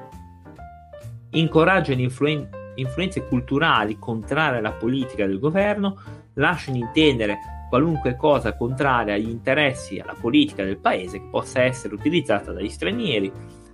incoraggiano 1.31 2.01
influen- 2.01 2.47
influenze 2.75 3.25
culturali 3.25 3.97
contrarie 3.97 4.59
alla 4.59 4.71
politica 4.71 5.25
del 5.25 5.39
governo, 5.39 5.97
lasciano 6.35 6.77
intendere 6.77 7.37
qualunque 7.71 8.17
cosa 8.17 8.57
contraria 8.57 9.13
agli 9.13 9.29
interessi 9.29 9.95
e 9.95 10.01
alla 10.01 10.17
politica 10.19 10.65
del 10.65 10.77
paese 10.77 11.19
che 11.19 11.27
possa 11.31 11.61
essere 11.61 11.93
utilizzata 11.93 12.51
dagli 12.51 12.67
stranieri, 12.67 13.31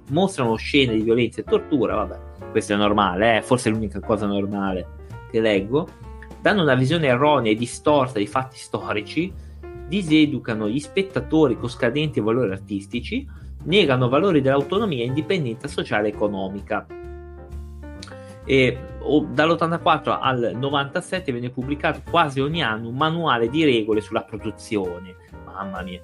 mostrano 0.09 0.53
scene 0.53 0.93
di 0.93 1.01
violenza 1.01 1.41
e 1.41 1.43
tortura, 1.43 1.95
vabbè, 1.95 2.51
questo 2.51 2.73
è 2.73 2.75
normale, 2.75 3.37
eh? 3.37 3.41
forse 3.41 3.69
è 3.69 3.71
l'unica 3.71 3.99
cosa 3.99 4.27
normale 4.27 4.85
che 5.31 5.41
leggo, 5.41 5.87
danno 6.39 6.61
una 6.61 6.75
visione 6.75 7.07
erronea 7.07 7.51
e 7.51 7.55
distorta 7.55 8.19
di 8.19 8.27
fatti 8.27 8.57
storici, 8.57 9.33
diseducano 9.87 10.69
gli 10.69 10.79
spettatori 10.79 11.57
con 11.57 11.67
scadenti 11.67 12.19
valori 12.19 12.51
artistici, 12.51 13.27
negano 13.63 14.09
valori 14.09 14.41
dell'autonomia 14.41 15.01
e 15.01 15.07
indipendenza 15.07 15.67
sociale 15.67 16.09
e 16.09 16.11
economica 16.11 16.85
e 18.47 18.77
dall'84 18.97 20.17
al 20.21 20.51
97 20.55 21.31
viene 21.33 21.49
pubblicato 21.49 22.01
quasi 22.09 22.39
ogni 22.39 22.63
anno 22.63 22.87
un 22.87 22.95
manuale 22.95 23.49
di 23.49 23.65
regole 23.65 23.99
sulla 23.99 24.23
produzione. 24.23 25.15
Mamma 25.45 25.81
mia. 25.81 26.01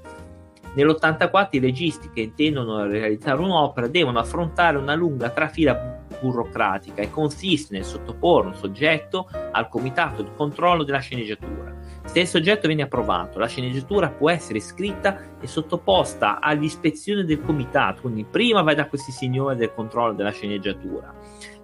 Nell'84 0.75 1.47
i 1.51 1.59
registi 1.59 2.09
che 2.11 2.21
intendono 2.21 2.85
realizzare 2.85 3.41
un'opera 3.41 3.87
devono 3.87 4.19
affrontare 4.19 4.77
una 4.77 4.93
lunga 4.93 5.29
trafila 5.29 6.01
burocratica 6.19 7.01
e 7.01 7.09
consiste 7.09 7.75
nel 7.75 7.85
sottoporre 7.85 8.47
un 8.47 8.55
soggetto 8.55 9.29
al 9.51 9.69
comitato 9.69 10.21
di 10.21 10.29
controllo 10.35 10.83
della 10.83 10.99
sceneggiatura. 10.99 11.71
Se 12.05 12.19
il 12.19 12.27
soggetto 12.27 12.67
viene 12.67 12.83
approvato, 12.83 13.39
la 13.39 13.47
sceneggiatura 13.47 14.09
può 14.09 14.29
essere 14.29 14.59
scritta 14.59 15.37
e 15.39 15.47
sottoposta 15.47 16.41
all'ispezione 16.41 17.23
del 17.23 17.41
comitato, 17.41 18.01
quindi 18.01 18.25
prima 18.25 18.61
vai 18.61 18.75
da 18.75 18.87
questi 18.87 19.11
signori 19.11 19.55
del 19.55 19.73
controllo 19.73 20.13
della 20.13 20.31
sceneggiatura 20.31 21.13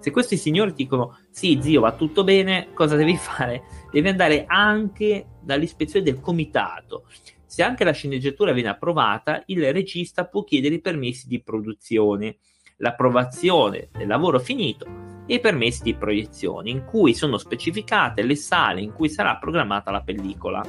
se 0.00 0.10
questi 0.10 0.38
signori 0.38 0.72
dicono 0.72 1.18
sì, 1.30 1.58
zio, 1.60 1.82
va 1.82 1.92
tutto 1.92 2.24
bene, 2.24 2.68
cosa 2.72 2.96
devi 2.96 3.16
fare? 3.20 3.62
Devi 3.92 4.08
andare 4.08 4.44
anche 4.46 5.26
dall'ispezione 5.40 6.04
del 6.04 6.20
comitato. 6.20 7.04
Se 7.44 7.62
anche 7.62 7.84
la 7.84 7.92
sceneggiatura 7.92 8.52
viene 8.52 8.70
approvata, 8.70 9.42
il 9.46 9.72
regista 9.72 10.24
può 10.24 10.42
chiedere 10.42 10.76
i 10.76 10.80
permessi 10.80 11.28
di 11.28 11.42
produzione, 11.42 12.36
l'approvazione 12.78 13.88
del 13.92 14.06
lavoro 14.06 14.38
finito 14.38 14.86
e 15.26 15.34
i 15.34 15.40
permessi 15.40 15.82
di 15.82 15.94
proiezione, 15.94 16.70
in 16.70 16.84
cui 16.84 17.12
sono 17.12 17.36
specificate 17.36 18.22
le 18.22 18.36
sale 18.36 18.80
in 18.80 18.92
cui 18.92 19.08
sarà 19.08 19.36
programmata 19.36 19.90
la 19.90 20.02
pellicola. 20.02 20.64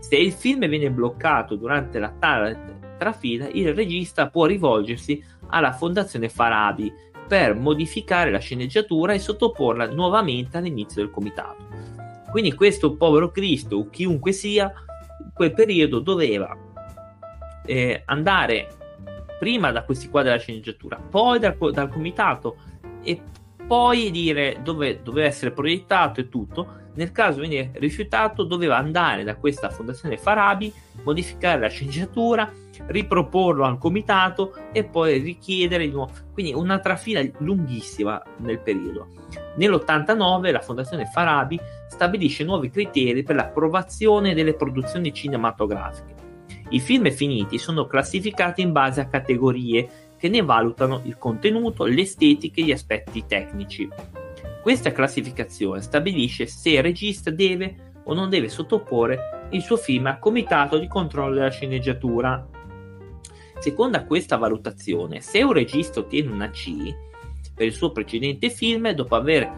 Se 0.00 0.16
il 0.16 0.32
film 0.32 0.66
viene 0.66 0.90
bloccato 0.90 1.54
durante 1.54 1.98
la 1.98 2.12
tale 2.18 2.94
trafila, 2.98 3.48
il 3.48 3.74
regista 3.74 4.28
può 4.28 4.46
rivolgersi 4.46 5.22
alla 5.48 5.72
Fondazione 5.72 6.28
Farabi 6.28 6.92
per 7.26 7.54
modificare 7.54 8.30
la 8.30 8.38
sceneggiatura 8.38 9.12
e 9.12 9.18
sottoporla 9.18 9.88
nuovamente 9.88 10.56
all'inizio 10.56 11.02
del 11.02 11.10
comitato. 11.10 11.64
Quindi 12.30 12.54
questo 12.54 12.94
povero 12.96 13.30
Cristo, 13.30 13.76
o 13.76 13.90
chiunque 13.90 14.32
sia, 14.32 14.72
in 15.22 15.30
quel 15.32 15.52
periodo 15.52 16.00
doveva 16.00 16.56
eh, 17.64 18.02
andare 18.06 18.68
prima 19.38 19.70
da 19.70 19.84
questi 19.84 20.08
qua 20.08 20.22
della 20.22 20.38
sceneggiatura, 20.38 20.96
poi 20.96 21.38
dal, 21.38 21.56
dal 21.72 21.90
comitato 21.90 22.56
e 23.02 23.20
poi 23.66 24.10
dire 24.10 24.60
dove 24.62 25.02
doveva 25.02 25.26
essere 25.26 25.50
proiettato 25.50 26.20
e 26.20 26.28
tutto. 26.28 26.84
Nel 26.94 27.12
caso 27.12 27.40
venire 27.40 27.72
rifiutato, 27.74 28.44
doveva 28.44 28.76
andare 28.76 29.22
da 29.22 29.36
questa 29.36 29.68
fondazione 29.68 30.16
Farabi, 30.16 30.72
modificare 31.02 31.60
la 31.60 31.68
sceneggiatura 31.68 32.50
riproporlo 32.86 33.64
al 33.64 33.78
comitato 33.78 34.54
e 34.72 34.84
poi 34.84 35.18
richiedere 35.18 35.86
di 35.86 35.92
nuovo. 35.92 36.12
Quindi 36.32 36.52
una 36.52 36.78
trafila 36.78 37.22
lunghissima 37.38 38.22
nel 38.38 38.60
periodo. 38.60 39.08
Nell'89 39.56 40.52
la 40.52 40.60
Fondazione 40.60 41.06
Farabi 41.06 41.58
stabilisce 41.88 42.44
nuovi 42.44 42.70
criteri 42.70 43.22
per 43.22 43.36
l'approvazione 43.36 44.34
delle 44.34 44.54
produzioni 44.54 45.12
cinematografiche. 45.12 46.14
I 46.70 46.80
film 46.80 47.10
finiti 47.10 47.58
sono 47.58 47.86
classificati 47.86 48.60
in 48.60 48.72
base 48.72 49.00
a 49.00 49.08
categorie 49.08 49.88
che 50.16 50.28
ne 50.28 50.42
valutano 50.42 51.00
il 51.04 51.16
contenuto, 51.16 51.84
l'estetica 51.84 52.60
e 52.60 52.64
gli 52.64 52.72
aspetti 52.72 53.24
tecnici. 53.26 53.88
Questa 54.62 54.90
classificazione 54.90 55.80
stabilisce 55.80 56.46
se 56.46 56.70
il 56.70 56.82
regista 56.82 57.30
deve 57.30 57.92
o 58.04 58.14
non 58.14 58.28
deve 58.28 58.48
sottoporre 58.48 59.48
il 59.50 59.62
suo 59.62 59.76
film 59.76 60.06
al 60.06 60.18
comitato 60.18 60.78
di 60.78 60.88
controllo 60.88 61.34
della 61.34 61.50
sceneggiatura 61.50 62.44
Secondo 63.58 64.04
questa 64.04 64.36
valutazione, 64.36 65.20
se 65.20 65.42
un 65.42 65.52
regista 65.52 66.00
ottiene 66.00 66.30
una 66.30 66.50
C 66.50 66.94
per 67.54 67.66
il 67.66 67.72
suo 67.72 67.90
precedente 67.90 68.50
film, 68.50 68.90
dopo 68.90 69.14
aver 69.16 69.50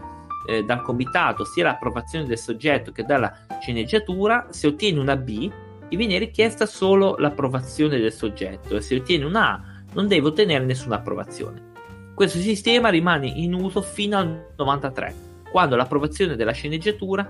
eh, 0.47 0.63
dal 0.63 0.81
comitato 0.81 1.43
sia 1.43 1.65
l'approvazione 1.65 2.25
del 2.25 2.37
soggetto 2.37 2.91
che 2.91 3.03
dalla 3.03 3.45
sceneggiatura, 3.59 4.47
se 4.49 4.67
ottiene 4.67 4.99
una 4.99 5.15
B, 5.15 5.51
gli 5.89 5.97
viene 5.97 6.17
richiesta 6.17 6.65
solo 6.65 7.15
l'approvazione 7.17 7.99
del 7.99 8.13
soggetto 8.13 8.77
e 8.77 8.81
se 8.81 8.95
ottiene 8.95 9.25
una 9.25 9.53
A, 9.53 9.61
non 9.93 10.07
deve 10.07 10.27
ottenere 10.27 10.63
nessuna 10.63 10.95
approvazione. 10.95 11.67
Questo 12.13 12.37
sistema 12.39 12.89
rimane 12.89 13.27
in 13.27 13.53
uso 13.53 13.81
fino 13.81 14.17
al 14.17 14.53
93, 14.55 15.15
quando 15.51 15.75
l'approvazione 15.75 16.35
della 16.35 16.51
sceneggiatura 16.51 17.27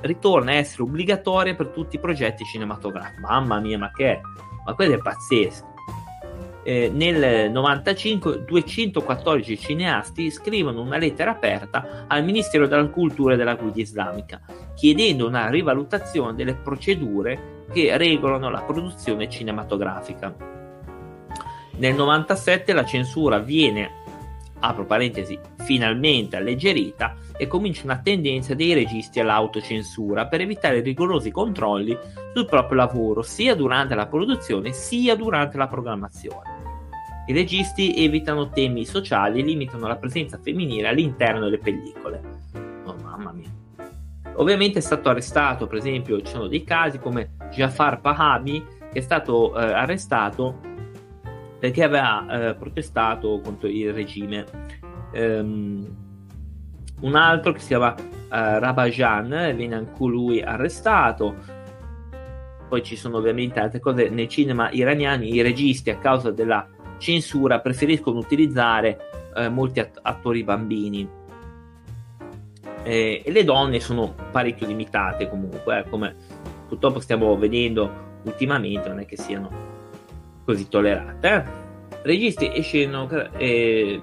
ritorna 0.00 0.50
a 0.50 0.54
essere 0.54 0.82
obbligatoria 0.82 1.54
per 1.54 1.68
tutti 1.68 1.96
i 1.96 2.00
progetti 2.00 2.44
cinematografici. 2.44 3.20
Mamma 3.20 3.58
mia, 3.60 3.78
ma 3.78 3.90
che 3.90 4.12
è? 4.12 4.20
Ma 4.66 4.74
questo 4.74 4.94
è 4.94 4.98
pazzesco. 4.98 5.74
Eh, 6.64 6.90
nel 6.92 7.48
95 7.52 8.44
214 8.44 9.56
cineasti 9.56 10.32
scrivono 10.32 10.80
una 10.80 10.96
lettera 10.96 11.30
aperta 11.30 12.06
al 12.08 12.24
Ministero 12.24 12.66
della 12.66 12.88
Cultura 12.88 13.34
e 13.34 13.36
della 13.36 13.54
Guida 13.54 13.80
Islamica, 13.80 14.40
chiedendo 14.74 15.28
una 15.28 15.48
rivalutazione 15.48 16.34
delle 16.34 16.56
procedure 16.56 17.64
che 17.72 17.96
regolano 17.96 18.50
la 18.50 18.62
produzione 18.62 19.28
cinematografica. 19.28 20.34
Nel 21.78 21.94
97 21.94 22.72
la 22.72 22.84
censura 22.84 23.38
viene, 23.38 24.02
apro 24.60 24.84
parentesi, 24.84 25.38
finalmente 25.64 26.36
alleggerita 26.36 27.14
e 27.36 27.46
comincia 27.46 27.84
una 27.84 28.00
tendenza 28.00 28.54
dei 28.54 28.72
registi 28.72 29.20
all'autocensura 29.20 30.26
per 30.26 30.40
evitare 30.40 30.80
rigorosi 30.80 31.30
controlli 31.30 31.96
sul 32.34 32.46
proprio 32.46 32.78
lavoro 32.78 33.22
sia 33.22 33.54
durante 33.54 33.94
la 33.94 34.06
produzione 34.06 34.72
sia 34.72 35.14
durante 35.14 35.56
la 35.56 35.68
programmazione. 35.68 36.54
I 37.28 37.32
registi 37.32 37.94
evitano 38.04 38.50
temi 38.50 38.84
sociali 38.84 39.40
e 39.40 39.42
limitano 39.42 39.88
la 39.88 39.96
presenza 39.96 40.38
femminile 40.38 40.88
all'interno 40.88 41.40
delle 41.40 41.58
pellicole. 41.58 42.20
Oh 42.84 42.94
mamma 43.02 43.32
mia. 43.32 43.50
Ovviamente 44.36 44.78
è 44.78 44.82
stato 44.82 45.08
arrestato, 45.08 45.66
per 45.66 45.78
esempio, 45.78 46.20
ci 46.20 46.30
sono 46.30 46.46
dei 46.46 46.62
casi 46.62 46.98
come 46.98 47.30
Jafar 47.50 48.00
Pahabi 48.00 48.64
che 48.92 48.98
è 48.98 49.02
stato 49.02 49.58
eh, 49.58 49.62
arrestato 49.62 50.60
perché 51.58 51.82
aveva 51.82 52.48
eh, 52.48 52.54
protestato 52.54 53.40
contro 53.42 53.68
il 53.68 53.92
regime. 53.92 54.44
Um, 55.12 56.04
un 57.00 57.14
altro 57.14 57.52
che 57.52 57.60
si 57.60 57.68
chiama 57.68 57.94
uh, 57.94 57.98
Rabajan 58.28 59.54
viene 59.56 59.74
anche 59.74 60.04
lui 60.04 60.42
arrestato. 60.42 61.34
Poi 62.68 62.82
ci 62.82 62.96
sono 62.96 63.18
ovviamente 63.18 63.60
altre 63.60 63.80
cose 63.80 64.08
nel 64.08 64.28
cinema 64.28 64.70
iraniano, 64.70 65.22
i 65.22 65.40
registi 65.40 65.90
a 65.90 65.98
causa 65.98 66.30
della 66.30 66.66
censura 66.98 67.60
preferiscono 67.60 68.18
utilizzare 68.18 68.98
eh, 69.36 69.48
molti 69.48 69.80
att- 69.80 70.00
attori 70.02 70.42
bambini 70.42 71.08
eh, 72.86 73.22
e 73.24 73.32
le 73.32 73.44
donne 73.44 73.80
sono 73.80 74.14
parecchio 74.30 74.66
limitate 74.66 75.28
comunque, 75.28 75.80
eh, 75.80 75.88
come 75.88 76.14
purtroppo 76.68 77.00
stiamo 77.00 77.36
vedendo 77.36 78.04
ultimamente, 78.22 78.88
non 78.88 79.00
è 79.00 79.06
che 79.06 79.16
siano 79.16 79.74
così 80.46 80.68
tollerate. 80.68 81.28
Eh. 81.28 81.64
Registi 82.02 82.50
e 82.50 82.62
sceno- 82.62 83.08
eh, 83.36 84.00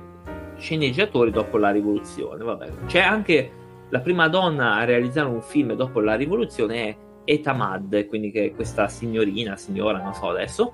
sceneggiatori 0.58 1.32
dopo 1.32 1.58
la 1.58 1.71
rivoluzione, 1.71 2.43
vabbè. 2.43 2.86
C'è 2.86 2.99
anche 2.99 3.51
la 3.89 4.01
prima 4.01 4.27
donna 4.27 4.75
a 4.75 4.84
realizzare 4.84 5.29
un 5.29 5.41
film 5.41 5.73
dopo 5.73 6.01
la 6.01 6.15
rivoluzione 6.15 6.89
è 6.89 6.97
Etamad, 7.25 8.06
quindi 8.08 8.29
che 8.32 8.45
è 8.45 8.51
questa 8.51 8.89
signorina, 8.89 9.56
signora, 9.56 10.01
non 10.01 10.13
so 10.13 10.29
adesso, 10.29 10.73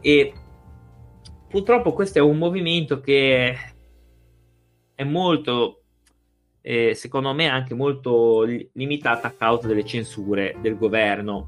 e 0.00 0.32
purtroppo 1.48 1.92
questo 1.92 2.18
è 2.18 2.22
un 2.22 2.36
movimento 2.36 3.00
che 3.00 3.56
è 4.94 5.04
molto, 5.04 5.82
eh, 6.60 6.94
secondo 6.94 7.32
me, 7.32 7.48
anche 7.48 7.74
molto 7.74 8.42
limitato 8.72 9.28
a 9.28 9.30
causa 9.30 9.68
delle 9.68 9.84
censure 9.84 10.56
del 10.60 10.76
governo. 10.76 11.46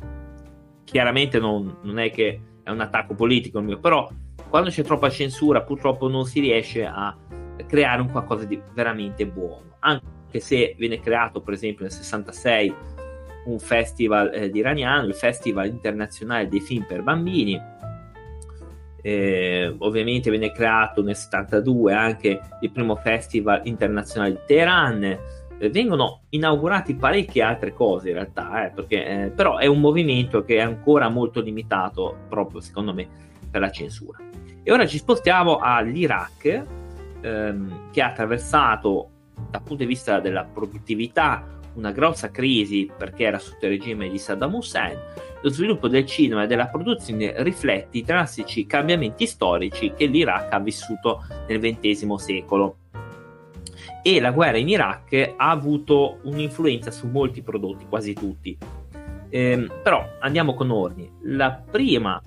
Chiaramente 0.85 1.40
non, 1.40 1.79
non 1.83 1.98
è 1.98 2.11
che 2.11 2.40
è 2.66 2.70
un 2.70 2.81
attacco 2.81 3.14
politico 3.14 3.61
il 3.61 3.64
mio, 3.64 3.79
però 3.79 4.11
quando 4.48 4.70
c'è 4.70 4.83
troppa 4.83 5.09
censura 5.09 5.62
purtroppo 5.62 6.09
non 6.09 6.24
si 6.24 6.40
riesce 6.40 6.85
a 6.85 7.16
creare 7.64 8.00
un 8.00 8.11
qualcosa 8.11 8.44
di 8.44 8.61
veramente 8.74 9.24
buono. 9.24 9.76
Anche 9.79 10.40
se 10.40 10.74
viene 10.76 10.98
creato, 10.98 11.40
per 11.40 11.55
esempio, 11.55 11.85
nel 11.85 11.92
66 11.92 12.74
un 13.44 13.59
festival 13.61 14.35
eh, 14.35 14.50
di 14.50 14.59
iraniano, 14.59 15.07
il 15.07 15.14
Festival 15.14 15.68
internazionale 15.68 16.48
dei 16.48 16.61
film 16.61 16.85
per 16.85 17.05
bambini, 17.05 17.57
eh, 19.00 19.72
ovviamente 19.79 20.29
venne 20.33 20.50
creato 20.50 21.05
nel 21.05 21.14
72 21.14 21.92
anche 21.92 22.40
il 22.62 22.72
primo 22.72 22.96
festival 22.96 23.61
internazionale 23.62 24.33
di 24.33 24.38
Teheran. 24.44 25.18
Eh, 25.59 25.71
vengono 25.71 26.23
inaugurati 26.31 26.95
parecchie 26.95 27.42
altre 27.42 27.73
cose 27.73 28.09
in 28.09 28.14
realtà, 28.14 28.66
eh, 28.66 28.71
perché, 28.71 29.07
eh, 29.07 29.31
però 29.31 29.57
è 29.57 29.66
un 29.66 29.81
movimento 29.81 30.45
che 30.45 30.57
è 30.57 30.61
ancora 30.61 31.09
molto 31.09 31.40
limitato 31.40 32.16
proprio 32.29 32.61
secondo 32.61 32.92
me 32.92 33.09
per 33.51 33.61
la 33.61 33.71
censura. 33.71 34.19
E 34.62 34.73
ora 34.73 34.87
ci 34.87 34.99
spostiamo 34.99 35.59
all'Iraq 35.59 36.64
ehm, 37.21 37.90
che 37.92 38.03
ha 38.03 38.09
attraversato 38.09 39.11
dal 39.51 39.62
punto 39.62 39.83
di 39.83 39.87
vista 39.87 40.19
della 40.21 40.45
produttività 40.45 41.55
una 41.75 41.92
grossa 41.92 42.31
crisi 42.31 42.90
perché 42.95 43.25
era 43.25 43.38
sotto 43.38 43.66
il 43.66 43.73
regime 43.73 44.09
di 44.09 44.19
Saddam 44.19 44.55
Hussein, 44.55 44.99
lo 45.42 45.51
sviluppo 45.51 45.88
del 45.88 46.07
cinema 46.07 46.45
e 46.45 46.47
della 46.47 46.69
produzione 46.69 47.35
riflette 47.42 47.99
i 47.99 48.03
drastici 48.03 48.66
cambiamenti 48.66 49.27
storici 49.27 49.92
che 49.95 50.07
l'Iraq 50.07 50.53
ha 50.53 50.59
vissuto 50.59 51.23
nel 51.47 51.61
XX 51.61 52.14
secolo. 52.14 52.77
E 54.07 54.21
la 54.21 54.31
guerra 54.31 54.57
in 54.57 54.69
Iraq 54.69 55.35
ha 55.37 55.51
avuto 55.51 56.21
un'influenza 56.23 56.92
su 56.92 57.09
molti 57.09 57.42
prodotti, 57.42 57.87
quasi 57.88 58.12
tutti. 58.12 58.57
Ehm, 59.31 59.81
però 59.83 60.01
andiamo 60.21 60.55
con 60.55 60.71
ordine. 60.71 61.11
La 61.23 61.51
prima 61.51 62.23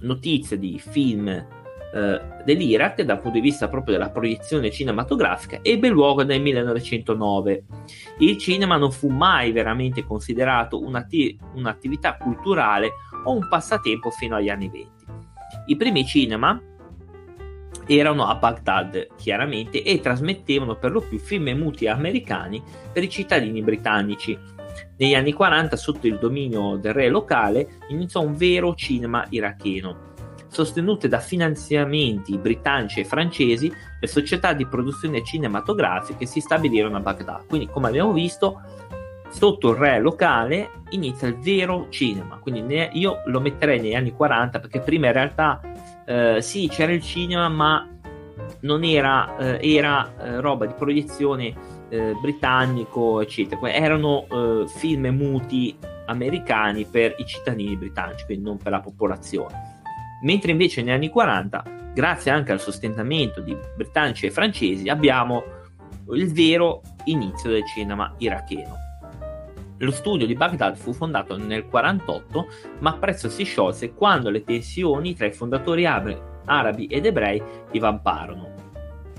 notizia 0.00 0.56
di 0.56 0.80
film 0.80 1.28
eh, 1.28 2.20
dell'Iraq 2.44 3.02
dal 3.02 3.20
punto 3.20 3.38
di 3.38 3.42
vista 3.42 3.68
proprio 3.68 3.96
della 3.96 4.10
proiezione 4.10 4.72
cinematografica 4.72 5.60
ebbe 5.62 5.86
luogo 5.86 6.24
nel 6.24 6.40
1909. 6.40 7.64
Il 8.18 8.36
cinema 8.36 8.76
non 8.76 8.90
fu 8.90 9.06
mai 9.06 9.52
veramente 9.52 10.04
considerato 10.04 10.82
un'atti- 10.82 11.38
un'attività 11.54 12.16
culturale 12.16 12.90
o 13.22 13.36
un 13.36 13.46
passatempo 13.48 14.10
fino 14.10 14.34
agli 14.34 14.48
anni 14.48 14.68
20. 14.68 14.88
I 15.66 15.76
primi 15.76 16.04
cinema 16.04 16.60
erano 17.96 18.26
a 18.26 18.34
Baghdad, 18.36 19.08
chiaramente, 19.16 19.82
e 19.82 20.00
trasmettevano 20.00 20.76
per 20.76 20.92
lo 20.92 21.00
più 21.00 21.18
film 21.18 21.50
muti 21.58 21.88
americani 21.88 22.62
per 22.92 23.02
i 23.02 23.08
cittadini 23.08 23.62
britannici. 23.62 24.38
Negli 24.96 25.14
anni 25.14 25.32
40, 25.32 25.76
sotto 25.76 26.06
il 26.06 26.18
dominio 26.18 26.76
del 26.76 26.92
re 26.92 27.08
locale, 27.08 27.78
iniziò 27.88 28.20
un 28.20 28.34
vero 28.34 28.74
cinema 28.74 29.26
iracheno 29.30 30.08
sostenute 30.50 31.06
da 31.06 31.20
finanziamenti 31.20 32.36
britannici 32.36 32.98
e 32.98 33.04
francesi, 33.04 33.72
le 34.00 34.06
società 34.08 34.52
di 34.52 34.66
produzione 34.66 35.24
cinematografiche 35.24 36.26
si 36.26 36.40
stabilirono 36.40 36.96
a 36.96 37.00
Baghdad. 37.00 37.46
Quindi, 37.46 37.68
come 37.68 37.86
abbiamo 37.86 38.12
visto, 38.12 38.60
sotto 39.30 39.70
il 39.70 39.76
re 39.76 40.00
locale 40.00 40.70
inizia 40.90 41.28
il 41.28 41.38
vero 41.38 41.86
cinema. 41.88 42.38
Quindi 42.38 42.88
io 42.92 43.22
lo 43.26 43.40
metterei 43.40 43.80
negli 43.80 43.94
anni 43.94 44.12
40 44.12 44.58
perché 44.58 44.80
prima 44.80 45.06
in 45.06 45.12
realtà 45.12 45.60
eh, 46.10 46.42
sì 46.42 46.68
c'era 46.68 46.92
il 46.92 47.02
cinema, 47.02 47.48
ma 47.48 47.88
non 48.60 48.84
era, 48.84 49.36
eh, 49.38 49.76
era 49.76 50.12
eh, 50.18 50.40
roba 50.40 50.66
di 50.66 50.74
proiezione 50.74 51.54
eh, 51.88 52.14
britannico, 52.20 53.20
eccetera. 53.20 53.70
Erano 53.72 54.26
film 54.68 55.06
muti 55.08 55.76
americani 56.06 56.84
per 56.84 57.14
i 57.18 57.24
cittadini 57.24 57.76
britannici, 57.76 58.24
quindi 58.24 58.44
non 58.44 58.56
per 58.58 58.72
la 58.72 58.80
popolazione 58.80 59.78
mentre 60.20 60.50
invece 60.50 60.82
negli 60.82 60.94
anni 60.94 61.08
40, 61.08 61.62
grazie 61.94 62.30
anche 62.30 62.52
al 62.52 62.60
sostentamento 62.60 63.40
di 63.40 63.56
britannici 63.76 64.26
e 64.26 64.30
francesi, 64.30 64.88
abbiamo 64.88 65.42
il 66.12 66.32
vero 66.32 66.82
inizio 67.04 67.50
del 67.50 67.64
cinema 67.66 68.14
iracheno. 68.18 68.88
Lo 69.82 69.92
studio 69.92 70.26
di 70.26 70.34
Baghdad 70.34 70.76
fu 70.76 70.92
fondato 70.92 71.38
nel 71.38 71.64
1948, 71.64 72.48
ma 72.80 72.98
presto 72.98 73.30
si 73.30 73.44
sciolse 73.44 73.94
quando 73.94 74.28
le 74.28 74.44
tensioni 74.44 75.14
tra 75.14 75.24
i 75.24 75.32
fondatori 75.32 75.86
arabi 75.86 76.84
ed 76.84 77.06
ebrei 77.06 77.42
divamparono. 77.70 78.52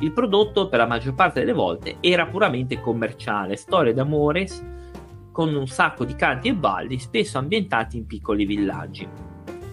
Il 0.02 0.12
prodotto, 0.12 0.67
per 0.67 0.78
la 0.78 0.86
maggior 0.86 1.15
parte 1.15 1.39
delle 1.39 1.54
volte, 1.54 1.97
era 2.00 2.28
puramente 2.28 2.80
commerciale, 2.80 3.56
storie 3.56 3.95
d'amore 3.95 4.47
con 5.32 5.52
un 5.56 5.65
sacco 5.65 6.06
di 6.06 6.13
canti 6.13 6.50
e 6.50 6.54
balli, 6.54 7.00
spesso 7.00 7.39
ambientati 7.39 7.97
in 7.97 8.06
piccoli 8.06 8.45
villaggi. 8.45 9.08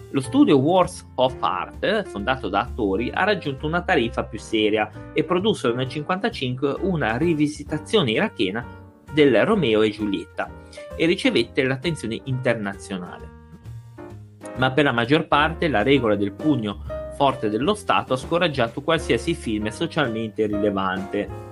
Lo 0.09 0.21
studio 0.21 0.57
Wars 0.57 1.07
of 1.15 1.35
Art, 1.39 2.05
fondato 2.05 2.49
da 2.49 2.61
attori, 2.61 3.11
ha 3.11 3.25
raggiunto 3.25 3.67
una 3.67 3.83
tariffa 3.83 4.23
più 4.23 4.39
seria 4.39 4.89
e 5.13 5.23
produssero 5.23 5.75
nel 5.75 5.85
1955 5.85 6.89
una 6.89 7.15
rivisitazione 7.15 8.09
irachena 8.09 8.65
del 9.13 9.45
Romeo 9.45 9.83
e 9.83 9.91
Giulietta 9.91 10.58
e 10.95 11.05
ricevette 11.05 11.63
l'attenzione 11.63 12.19
internazionale. 12.25 13.37
Ma 14.57 14.71
per 14.71 14.83
la 14.83 14.91
maggior 14.91 15.27
parte 15.27 15.67
la 15.67 15.83
regola 15.83 16.15
del 16.15 16.33
pugno 16.33 16.83
forte 17.15 17.49
dello 17.49 17.73
Stato 17.73 18.13
ha 18.13 18.17
scoraggiato 18.17 18.81
qualsiasi 18.81 19.33
film 19.33 19.67
socialmente 19.67 20.45
rilevante. 20.45 21.47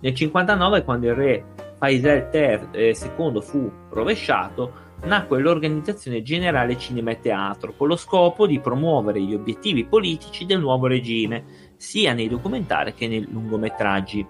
Nel 0.00 0.12
1959, 0.12 0.84
quando 0.84 1.06
il 1.06 1.14
re 1.14 1.44
Faisal 1.78 2.28
III 2.32 2.68
eh, 2.72 3.40
fu 3.40 3.72
rovesciato, 3.90 4.86
nacque 5.04 5.40
l'Organizzazione 5.40 6.22
Generale 6.22 6.76
Cinema 6.76 7.12
e 7.12 7.20
Teatro 7.20 7.72
con 7.76 7.88
lo 7.88 7.96
scopo 7.96 8.46
di 8.46 8.60
promuovere 8.60 9.22
gli 9.22 9.34
obiettivi 9.34 9.84
politici 9.84 10.44
del 10.44 10.60
nuovo 10.60 10.86
regime, 10.86 11.44
sia 11.76 12.12
nei 12.12 12.28
documentari 12.28 12.94
che 12.94 13.08
nei 13.08 13.26
lungometraggi. 13.30 14.26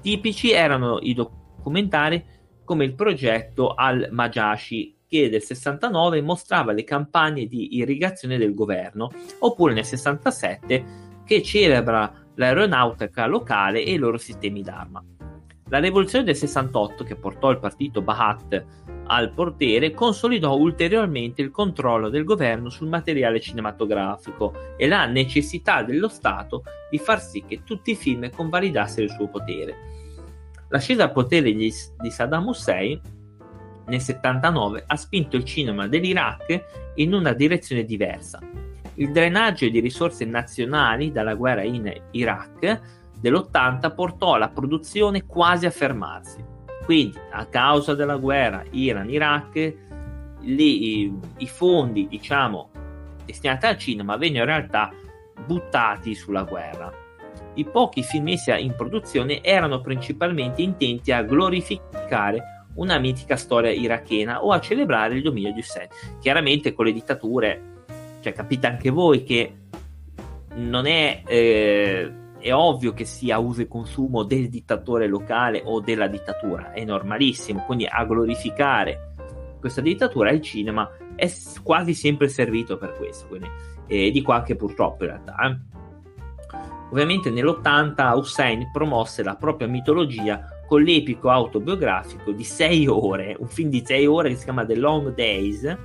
Tipici 0.00 0.52
erano 0.52 0.98
i 1.00 1.14
documentari 1.14 2.22
come 2.64 2.84
il 2.84 2.94
progetto 2.94 3.74
Al-Majashi, 3.74 4.96
che 5.06 5.28
nel 5.28 5.42
69 5.42 6.20
mostrava 6.22 6.72
le 6.72 6.84
campagne 6.84 7.46
di 7.46 7.76
irrigazione 7.76 8.38
del 8.38 8.54
governo, 8.54 9.10
oppure 9.40 9.74
nel 9.74 9.84
67 9.84 10.84
che 11.24 11.42
celebra 11.42 12.12
l'aeronautica 12.34 13.26
locale 13.26 13.84
e 13.84 13.92
i 13.92 13.98
loro 13.98 14.18
sistemi 14.18 14.62
d'arma. 14.62 15.04
La 15.68 15.78
rivoluzione 15.78 16.24
del 16.24 16.36
68, 16.36 17.04
che 17.04 17.16
portò 17.16 17.50
il 17.50 17.58
partito 17.58 18.02
Bahat 18.02 18.64
al 19.06 19.32
potere, 19.32 19.92
consolidò 19.92 20.54
ulteriormente 20.56 21.42
il 21.42 21.50
controllo 21.50 22.10
del 22.10 22.24
governo 22.24 22.68
sul 22.68 22.88
materiale 22.88 23.40
cinematografico 23.40 24.52
e 24.76 24.86
la 24.86 25.06
necessità 25.06 25.82
dello 25.82 26.08
Stato 26.08 26.64
di 26.90 26.98
far 26.98 27.20
sì 27.20 27.44
che 27.46 27.62
tutti 27.64 27.92
i 27.92 27.96
film 27.96 28.30
convalidassero 28.30 29.04
il 29.04 29.10
suo 29.10 29.28
potere. 29.28 29.93
L'ascesa 30.74 31.04
al 31.04 31.12
potere 31.12 31.52
di, 31.52 31.72
di 31.98 32.10
Saddam 32.10 32.48
Hussein 32.48 33.00
nel 33.86 34.00
79 34.00 34.82
ha 34.84 34.96
spinto 34.96 35.36
il 35.36 35.44
cinema 35.44 35.86
dell'Iraq 35.86 36.64
in 36.96 37.14
una 37.14 37.32
direzione 37.32 37.84
diversa. 37.84 38.40
Il 38.94 39.12
drenaggio 39.12 39.68
di 39.68 39.78
risorse 39.78 40.24
nazionali 40.24 41.12
dalla 41.12 41.36
guerra 41.36 41.62
in 41.62 41.92
Iraq 42.10 42.80
dell'80 43.20 43.94
portò 43.94 44.36
la 44.36 44.48
produzione 44.48 45.26
quasi 45.26 45.66
a 45.66 45.70
fermarsi. 45.70 46.44
Quindi, 46.84 47.18
a 47.30 47.46
causa 47.46 47.94
della 47.94 48.16
guerra 48.16 48.64
Iran-Iraq, 48.68 49.76
i, 50.40 51.18
i 51.36 51.46
fondi, 51.46 52.08
diciamo, 52.08 52.70
destinati 53.24 53.66
al 53.66 53.78
cinema 53.78 54.16
vennero 54.16 54.50
in 54.50 54.56
realtà 54.58 54.92
buttati 55.46 56.16
sulla 56.16 56.42
guerra. 56.42 57.03
I 57.54 57.64
pochi 57.64 58.02
film 58.02 58.24
messi 58.24 58.50
in 58.60 58.74
produzione 58.76 59.42
erano 59.42 59.80
principalmente 59.80 60.62
intenti 60.62 61.12
a 61.12 61.22
glorificare 61.22 62.54
una 62.74 62.98
mitica 62.98 63.36
storia 63.36 63.70
irachena 63.70 64.42
o 64.42 64.50
a 64.50 64.60
celebrare 64.60 65.14
il 65.14 65.22
dominio 65.22 65.52
di 65.52 65.60
Hussein. 65.60 65.88
Chiaramente 66.20 66.72
con 66.72 66.86
le 66.86 66.92
dittature, 66.92 67.62
cioè 68.20 68.32
capite 68.32 68.66
anche 68.66 68.90
voi 68.90 69.22
che 69.22 69.54
non 70.54 70.86
è, 70.86 71.22
eh, 71.26 72.12
è 72.38 72.52
ovvio 72.52 72.92
che 72.92 73.04
sia 73.04 73.38
uso 73.38 73.62
e 73.62 73.68
consumo 73.68 74.24
del 74.24 74.48
dittatore 74.48 75.06
locale 75.06 75.62
o 75.64 75.80
della 75.80 76.08
dittatura, 76.08 76.72
è 76.72 76.84
normalissimo, 76.84 77.64
quindi 77.64 77.86
a 77.88 78.04
glorificare 78.04 79.12
questa 79.60 79.80
dittatura 79.80 80.30
il 80.30 80.42
cinema 80.42 80.90
è 81.16 81.30
quasi 81.62 81.94
sempre 81.94 82.28
servito 82.28 82.76
per 82.76 82.94
questo, 82.96 83.26
quindi 83.28 83.48
eh, 83.86 84.10
dico 84.10 84.32
anche 84.32 84.56
purtroppo 84.56 85.04
in 85.04 85.10
realtà. 85.10 85.36
Eh. 85.36 85.73
Ovviamente 86.94 87.28
nell'80 87.28 88.16
Hussein 88.16 88.70
promosse 88.70 89.24
la 89.24 89.34
propria 89.34 89.66
mitologia 89.66 90.62
con 90.64 90.80
l'epico 90.80 91.28
autobiografico 91.28 92.30
di 92.30 92.44
6 92.44 92.86
ore, 92.86 93.36
un 93.36 93.48
film 93.48 93.68
di 93.68 93.82
6 93.84 94.06
ore 94.06 94.28
che 94.28 94.36
si 94.36 94.44
chiama 94.44 94.64
The 94.64 94.76
Long 94.76 95.12
Days, 95.12 95.76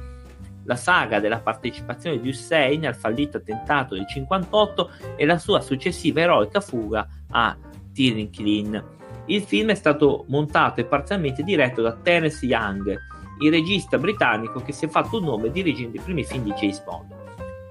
la 0.66 0.76
saga 0.76 1.20
della 1.20 1.40
partecipazione 1.40 2.22
di 2.22 2.30
Hussein 2.30 2.86
al 2.86 2.96
fallito 2.96 3.38
attentato 3.38 3.96
del 3.96 4.06
58 4.08 4.92
e 5.16 5.26
la 5.26 5.40
sua 5.40 5.62
successiva 5.62 6.22
eroica 6.22 6.62
fuga 6.62 7.08
a 7.32 7.58
Tirinkling. 7.92 8.84
Il 9.26 9.42
film 9.42 9.72
è 9.72 9.76
stato 9.76 10.26
montato 10.28 10.80
e 10.80 10.86
parzialmente 10.86 11.42
diretto 11.42 11.82
da 11.82 11.94
Terence 11.94 12.46
Young, 12.46 12.96
il 13.40 13.50
regista 13.50 13.98
britannico 13.98 14.60
che 14.60 14.74
si 14.74 14.86
è 14.86 14.88
fatto 14.88 15.18
un 15.18 15.24
nome 15.24 15.50
dirigendo 15.50 15.98
i 15.98 16.02
primi 16.02 16.24
film 16.24 16.44
di 16.44 16.52
James 16.52 16.84
Bond. 16.84 17.19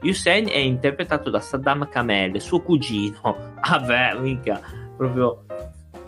Hussein 0.03 0.49
è 0.49 0.59
interpretato 0.59 1.31
da 1.31 1.41
Saddam 1.41 1.89
Kamel, 1.89 2.41
suo 2.41 2.61
cugino. 2.63 3.57
Ah 3.61 3.81
beh, 3.81 4.19
mica, 4.21 4.61
proprio 4.97 5.45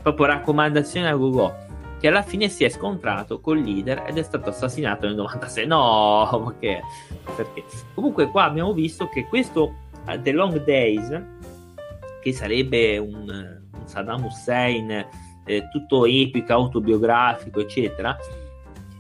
proprio 0.03 0.27
raccomandazione 0.27 1.09
a 1.09 1.15
Google 1.15 1.69
che 2.01 2.09
alla 2.09 2.23
fine 2.23 2.49
si 2.49 2.65
è 2.65 2.69
scontrato 2.69 3.41
col 3.41 3.61
leader 3.61 4.05
ed 4.07 4.17
è 4.17 4.23
stato 4.23 4.49
assassinato 4.49 5.07
nel 5.07 5.17
96 5.17 5.67
no 5.67 6.55
perché, 6.59 6.83
perché? 7.37 7.65
comunque 7.95 8.29
qua 8.31 8.45
abbiamo 8.45 8.73
visto 8.73 9.09
che 9.09 9.27
questo 9.27 9.75
uh, 10.07 10.21
The 10.21 10.33
Long 10.33 10.65
Days 10.65 11.23
che 12.23 12.33
sarebbe 12.33 12.99
un, 12.99 13.29
un 13.29 13.87
Saddam 13.87 14.25
Hussein 14.25 15.07
eh, 15.45 15.69
tutto 15.71 16.07
epico 16.07 16.53
autobiografico 16.53 17.61
eccetera 17.61 18.17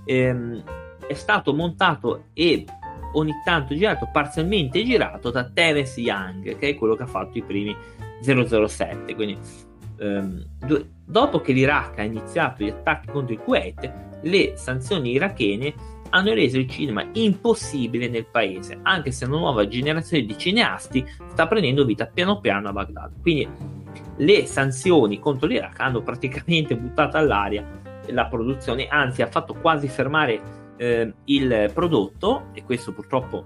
ehm, 0.05 0.63
è 1.07 1.15
stato 1.15 1.55
montato 1.55 2.25
e 2.35 2.65
ogni 3.13 3.33
tanto 3.45 3.75
girato 3.75 4.09
parzialmente 4.13 4.85
girato 4.85 5.31
da 5.31 5.45
Terence 5.45 6.01
Young 6.01 6.57
che 6.57 6.71
è 6.71 6.75
quello 6.77 6.95
che 6.95 7.03
ha 7.03 7.07
fatto 7.07 7.39
i 7.39 7.43
primi 7.43 7.75
007 8.23 9.15
quindi 9.15 9.39
ehm, 9.99 10.45
do- 10.67 10.87
dopo 11.05 11.41
che 11.41 11.53
l'Iraq 11.53 11.99
ha 11.99 12.03
iniziato 12.03 12.65
gli 12.65 12.71
attacchi 12.71 13.09
contro 13.09 13.35
il 13.35 13.41
Kuwait, 13.41 13.93
le 14.23 14.53
sanzioni 14.57 15.13
irachene 15.13 15.75
hanno 16.11 16.33
reso 16.35 16.59
il 16.59 16.69
cinema 16.69 17.07
impossibile 17.13 18.09
nel 18.09 18.27
paese, 18.27 18.81
anche 18.83 19.13
se 19.13 19.27
una 19.27 19.39
nuova 19.39 19.69
generazione 19.69 20.25
di 20.25 20.37
cineasti 20.37 21.07
sta 21.29 21.47
prendendo 21.47 21.85
vita 21.85 22.07
piano 22.07 22.41
piano 22.41 22.69
a 22.69 22.73
Baghdad. 22.73 23.21
Quindi 23.21 23.49
le 24.17 24.47
sanzioni 24.47 25.19
contro 25.19 25.47
l'Iraq 25.47 25.79
hanno 25.79 26.03
praticamente 26.03 26.77
buttato 26.77 27.17
all'aria 27.17 27.79
la 28.07 28.27
produzione, 28.27 28.89
anzi 28.89 29.23
ha 29.23 29.29
fatto 29.29 29.55
quasi 29.55 29.87
fermare 29.87 30.60
eh, 30.81 31.13
il 31.27 31.71
prodotto, 31.75 32.47
e 32.55 32.65
questo 32.65 32.95
purtroppo 32.95 33.45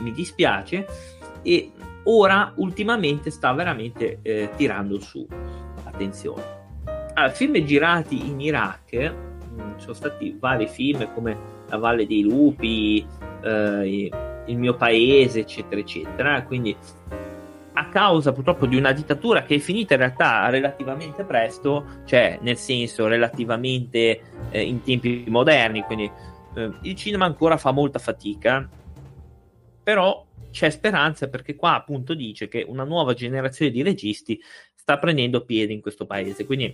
mi 0.00 0.10
dispiace, 0.10 0.84
e 1.42 1.70
ora 2.04 2.52
ultimamente 2.56 3.30
sta 3.30 3.52
veramente 3.52 4.18
eh, 4.22 4.50
tirando 4.56 4.98
su. 4.98 5.24
Attenzione. 5.84 6.56
Allora, 7.14 7.32
film 7.32 7.64
girati 7.64 8.28
in 8.28 8.40
Iraq, 8.40 8.94
mh, 8.94 9.62
mm, 9.62 9.76
sono 9.76 9.92
stati 9.92 10.36
vari 10.38 10.66
film 10.66 11.12
come 11.14 11.36
La 11.68 11.78
Valle 11.78 12.06
dei 12.06 12.22
Lupi, 12.22 13.06
eh, 13.42 14.10
Il 14.46 14.56
mio 14.56 14.74
paese, 14.74 15.40
eccetera, 15.40 15.80
eccetera. 15.80 16.42
Quindi 16.42 16.76
causa 17.88 18.32
purtroppo 18.32 18.66
di 18.66 18.76
una 18.76 18.92
dittatura 18.92 19.42
che 19.42 19.56
è 19.56 19.58
finita 19.58 19.94
in 19.94 20.00
realtà 20.00 20.48
relativamente 20.48 21.24
presto, 21.24 22.02
cioè 22.04 22.38
nel 22.42 22.56
senso 22.56 23.06
relativamente 23.06 24.20
eh, 24.50 24.62
in 24.62 24.82
tempi 24.82 25.24
moderni, 25.28 25.82
quindi 25.82 26.10
eh, 26.54 26.70
il 26.82 26.94
cinema 26.94 27.24
ancora 27.24 27.56
fa 27.56 27.70
molta 27.72 27.98
fatica, 27.98 28.68
però 29.82 30.26
c'è 30.50 30.70
speranza 30.70 31.28
perché 31.28 31.54
qua 31.56 31.74
appunto 31.74 32.14
dice 32.14 32.48
che 32.48 32.64
una 32.66 32.84
nuova 32.84 33.14
generazione 33.14 33.70
di 33.70 33.82
registi 33.82 34.40
sta 34.74 34.98
prendendo 34.98 35.44
piede 35.44 35.72
in 35.72 35.80
questo 35.80 36.06
paese. 36.06 36.46
Quindi 36.46 36.72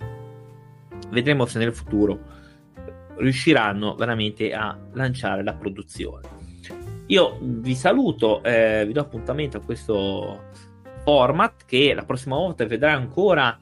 vedremo 1.11 1.47
se 1.47 1.59
nel 1.59 1.75
futuro 1.75 2.19
riusciranno 3.17 3.95
veramente 3.95 4.53
a 4.53 4.79
lanciare 4.93 5.43
la 5.43 5.55
produzione. 5.55 6.29
Io 7.07 7.39
vi 7.41 7.75
saluto, 7.75 8.43
eh, 8.43 8.85
vi 8.87 8.93
do 8.93 9.01
appuntamento 9.01 9.57
a 9.59 9.61
questo 9.61 10.45
format 11.05 11.65
che 11.67 11.95
la 11.95 12.05
prossima 12.05 12.37
volta 12.37 12.67
vedrà 12.67 12.93
ancora 12.93 13.57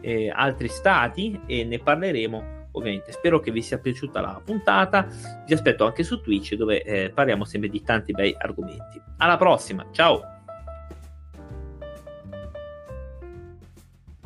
eh, 0.00 0.30
altri 0.34 0.68
stati 0.68 1.40
e 1.46 1.64
ne 1.64 1.78
parleremo 1.78 2.58
ovviamente. 2.72 3.12
Spero 3.12 3.40
che 3.40 3.50
vi 3.50 3.62
sia 3.62 3.78
piaciuta 3.78 4.20
la 4.20 4.40
puntata. 4.44 5.06
Vi 5.46 5.54
aspetto 5.54 5.86
anche 5.86 6.02
su 6.02 6.20
Twitch 6.20 6.54
dove 6.54 6.82
eh, 6.82 7.10
parliamo 7.10 7.44
sempre 7.44 7.68
di 7.68 7.82
tanti 7.82 8.12
bei 8.12 8.34
argomenti. 8.38 9.00
Alla 9.18 9.36
prossima, 9.36 9.86
ciao! 9.92 10.39